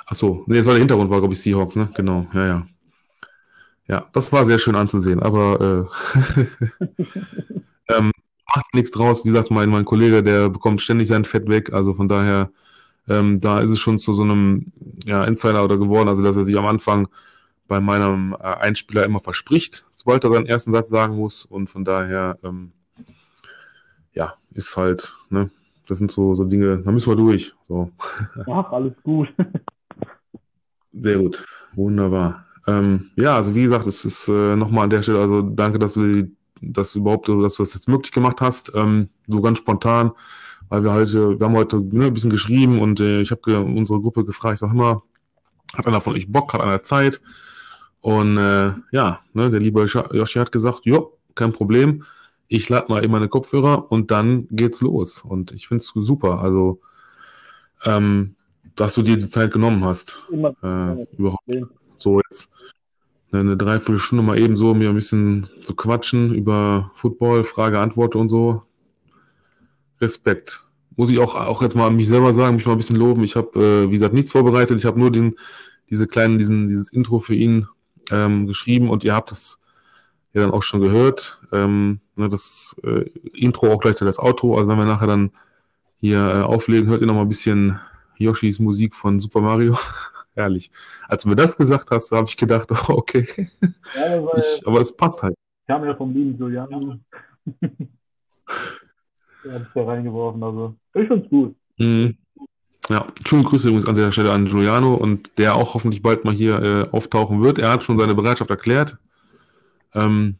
[0.06, 1.88] Ach so, nee, das war der Hintergrund, war, glaube ich, Seahawks, ne?
[1.94, 2.66] Genau, ja, ja.
[3.86, 6.54] Ja, das war sehr schön anzusehen, aber äh,
[7.94, 8.12] ähm,
[8.54, 9.24] macht nichts draus.
[9.24, 12.50] Wie gesagt, mein, mein Kollege, der bekommt ständig sein Fett weg, also von daher,
[13.08, 14.72] ähm, da ist es schon zu so einem
[15.06, 17.08] ja, Insider oder geworden, also dass er sich am Anfang
[17.66, 21.84] bei meinem äh, Einspieler immer verspricht, sobald er seinen ersten Satz sagen muss und von
[21.84, 22.72] daher, ähm,
[24.12, 25.50] ja, ist halt, ne,
[25.88, 27.54] das sind so, so Dinge, da müssen wir durch.
[27.66, 27.90] So.
[28.46, 29.28] Ach, alles gut.
[30.92, 32.46] Sehr gut, wunderbar.
[32.66, 35.94] Ähm, ja, also wie gesagt, es ist äh, nochmal an der Stelle, also danke, dass
[35.94, 36.30] du
[36.60, 40.12] das überhaupt, dass du das jetzt möglich gemacht hast, ähm, so ganz spontan,
[40.68, 44.00] weil wir heute, wir haben heute ne, ein bisschen geschrieben und äh, ich habe unsere
[44.00, 45.02] Gruppe gefragt, ich sag immer,
[45.74, 47.20] hat einer von euch Bock, hat einer Zeit?
[48.00, 52.04] Und äh, ja, ne, der liebe Joshi hat gesagt, jo, kein Problem
[52.48, 55.22] ich lade mal eben meine Kopfhörer und dann geht's los.
[55.22, 56.40] Und ich finde es super.
[56.40, 56.80] Also,
[57.84, 58.34] ähm,
[58.74, 60.22] dass du dir die Zeit genommen hast.
[60.30, 60.54] Immer.
[60.62, 61.44] Äh, überhaupt.
[61.98, 62.50] So jetzt
[63.30, 68.28] eine Dreiviertelstunde mal eben so mir ein bisschen zu quatschen über Football, Frage, Antwort und
[68.28, 68.62] so.
[70.00, 70.64] Respekt.
[70.96, 73.24] muss ich auch, auch jetzt mal an mich selber sagen, mich mal ein bisschen loben.
[73.24, 74.78] Ich habe, äh, wie gesagt, nichts vorbereitet.
[74.78, 75.34] Ich habe nur den,
[75.90, 77.66] diese kleinen, diesen, dieses Intro für ihn
[78.10, 79.60] ähm, geschrieben und ihr habt es
[80.38, 81.40] ja dann auch schon gehört.
[81.52, 84.54] Ähm, ne, das äh, Intro auch gleichzeitig das Auto.
[84.56, 85.30] Also wenn wir nachher dann
[86.00, 87.78] hier äh, auflegen, hört ihr noch mal ein bisschen
[88.16, 89.76] Yoshis Musik von Super Mario.
[90.34, 90.70] Herrlich.
[91.08, 93.26] Als du mir das gesagt hast, habe ich gedacht, oh, okay.
[93.94, 95.34] Ja, ich, aber es passt halt.
[95.66, 97.04] Kam ja vom lieben Julian.
[99.44, 101.54] Der hat es da reingeworfen, also ich finde es gut.
[101.78, 102.16] Mhm.
[102.88, 106.34] Ja, schöne Grüße übrigens an der Stelle an Giuliano und der auch hoffentlich bald mal
[106.34, 107.58] hier äh, auftauchen wird.
[107.58, 108.96] Er hat schon seine Bereitschaft erklärt.
[109.94, 110.36] Ähm,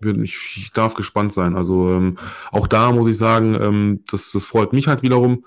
[0.00, 1.56] ich, darf gespannt sein.
[1.56, 2.18] Also ähm,
[2.50, 5.44] auch da muss ich sagen, ähm, das, das freut mich halt wiederum.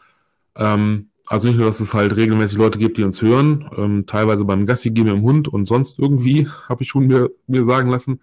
[0.55, 4.43] Ähm, also nicht nur, dass es halt regelmäßig Leute gibt, die uns hören, ähm, teilweise
[4.43, 7.89] beim Gassi gehen mit dem Hund und sonst irgendwie, habe ich schon mir, mir sagen
[7.89, 8.19] lassen.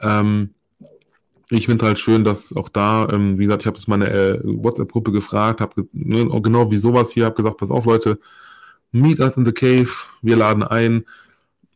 [0.00, 0.50] Ähm,
[1.50, 4.40] ich finde halt schön, dass auch da, ähm, wie gesagt, ich habe das meine äh,
[4.44, 8.18] WhatsApp-Gruppe gefragt, habe ne, genau wie sowas hier, habe gesagt, pass auf Leute,
[8.92, 9.90] meet us in the cave,
[10.22, 11.04] wir laden ein.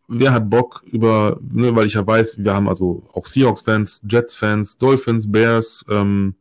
[0.09, 4.79] Wer hat Bock über, ne, weil ich ja weiß, wir haben also auch Seahawks-Fans, Jets-Fans,
[4.79, 6.35] Dolphins, Bears, ähm,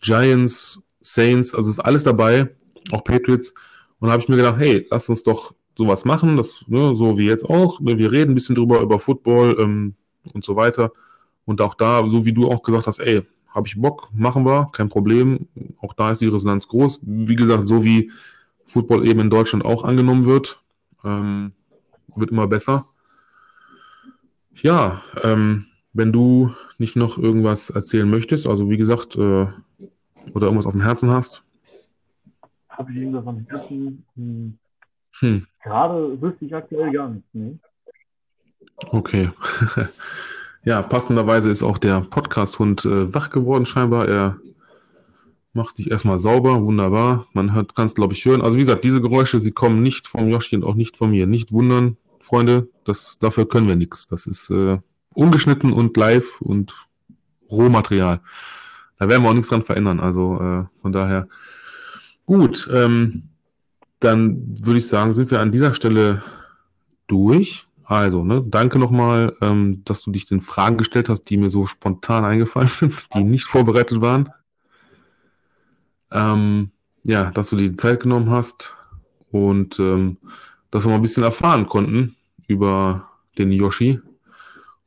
[0.00, 2.48] Giants, Saints, also ist alles dabei,
[2.92, 3.52] auch Patriots.
[3.98, 7.18] Und da habe ich mir gedacht, hey, lass uns doch sowas machen, das, ne, so
[7.18, 7.80] wie jetzt auch.
[7.80, 9.94] Ne, wir reden ein bisschen drüber, über Football ähm,
[10.32, 10.92] und so weiter.
[11.44, 14.70] Und auch da, so wie du auch gesagt hast, ey, habe ich Bock, machen wir,
[14.72, 15.48] kein Problem.
[15.80, 17.00] Auch da ist die Resonanz groß.
[17.02, 18.10] Wie gesagt, so wie
[18.66, 20.62] Football eben in Deutschland auch angenommen wird,
[21.04, 21.52] ähm,
[22.16, 22.86] wird immer besser.
[24.54, 29.46] Ja, ähm, wenn du nicht noch irgendwas erzählen möchtest, also wie gesagt, äh,
[30.34, 31.42] oder irgendwas auf dem Herzen hast.
[32.68, 34.04] Habe ich irgendwas am Herzen?
[34.14, 34.58] Hm.
[35.20, 35.46] Hm.
[35.62, 37.28] Gerade wüsste ich aktuell gar nichts.
[37.32, 37.58] Ne?
[38.90, 39.30] Okay.
[40.64, 44.06] Ja, passenderweise ist auch der Podcast-Hund äh, wach geworden scheinbar.
[44.06, 44.38] Er
[45.58, 47.26] macht sich erstmal sauber, wunderbar.
[47.34, 48.40] Man kann es, glaube ich, hören.
[48.40, 51.26] Also wie gesagt, diese Geräusche, sie kommen nicht vom Yoshi und auch nicht von mir.
[51.26, 54.06] Nicht wundern, Freunde, das, dafür können wir nichts.
[54.06, 54.78] Das ist äh,
[55.14, 56.74] ungeschnitten und live und
[57.50, 58.20] Rohmaterial.
[58.98, 60.00] Da werden wir auch nichts dran verändern.
[60.00, 61.28] Also äh, von daher
[62.24, 62.68] gut.
[62.72, 63.24] Ähm,
[64.00, 66.22] dann würde ich sagen, sind wir an dieser Stelle
[67.08, 67.66] durch.
[67.84, 71.66] Also, ne, danke nochmal, ähm, dass du dich den Fragen gestellt hast, die mir so
[71.66, 74.28] spontan eingefallen sind, die nicht vorbereitet waren.
[76.10, 76.70] Ähm,
[77.04, 78.74] ja, dass du dir die Zeit genommen hast
[79.30, 80.18] und ähm,
[80.70, 84.00] dass wir mal ein bisschen erfahren konnten über den Yoshi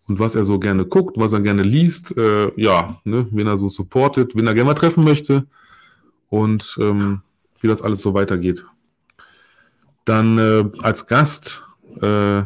[0.07, 3.57] und was er so gerne guckt, was er gerne liest, äh, ja, ne, wen er
[3.57, 5.47] so supportet, wen er gerne mal treffen möchte
[6.29, 7.21] und ähm,
[7.61, 8.65] wie das alles so weitergeht.
[10.05, 11.63] Dann äh, als Gast
[12.01, 12.43] äh,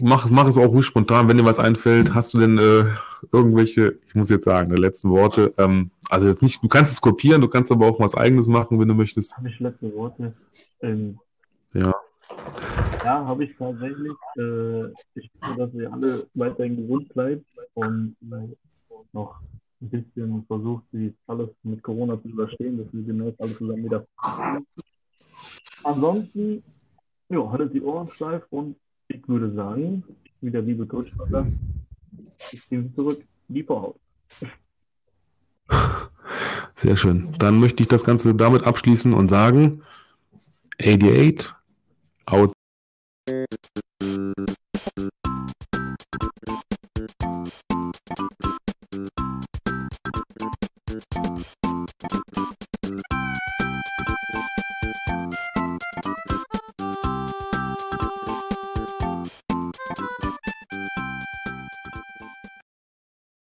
[0.00, 2.14] mach, mach es auch ruhig spontan, wenn dir was einfällt.
[2.14, 2.84] Hast du denn äh,
[3.32, 5.52] irgendwelche, ich muss jetzt sagen, letzten Worte?
[5.58, 8.78] Ähm, also jetzt nicht, du kannst es kopieren, du kannst aber auch was eigenes machen,
[8.78, 9.36] wenn du möchtest.
[9.36, 10.34] Habe ich letzte Worte?
[10.82, 11.18] Ähm,
[11.74, 11.94] ja.
[13.04, 14.12] Ja, habe ich tatsächlich.
[14.36, 18.48] Äh, ich hoffe, dass ihr alle weiterhin gesund bleibt und äh,
[19.12, 19.40] noch
[19.82, 24.06] ein bisschen versucht, wie alles mit Corona zu überstehen, dass wir demnächst alle zusammen wieder.
[25.84, 26.62] Ansonsten,
[27.28, 28.76] ja, haltet die Ohren steif und
[29.14, 30.02] ich würde sagen,
[30.40, 31.52] wie der liebe Coach sagt,
[32.52, 33.94] ich gehe zurück, lieber aus.
[36.74, 37.32] Sehr schön.
[37.38, 39.82] Dann möchte ich das Ganze damit abschließen und sagen,
[40.80, 41.54] 88
[42.26, 42.52] out.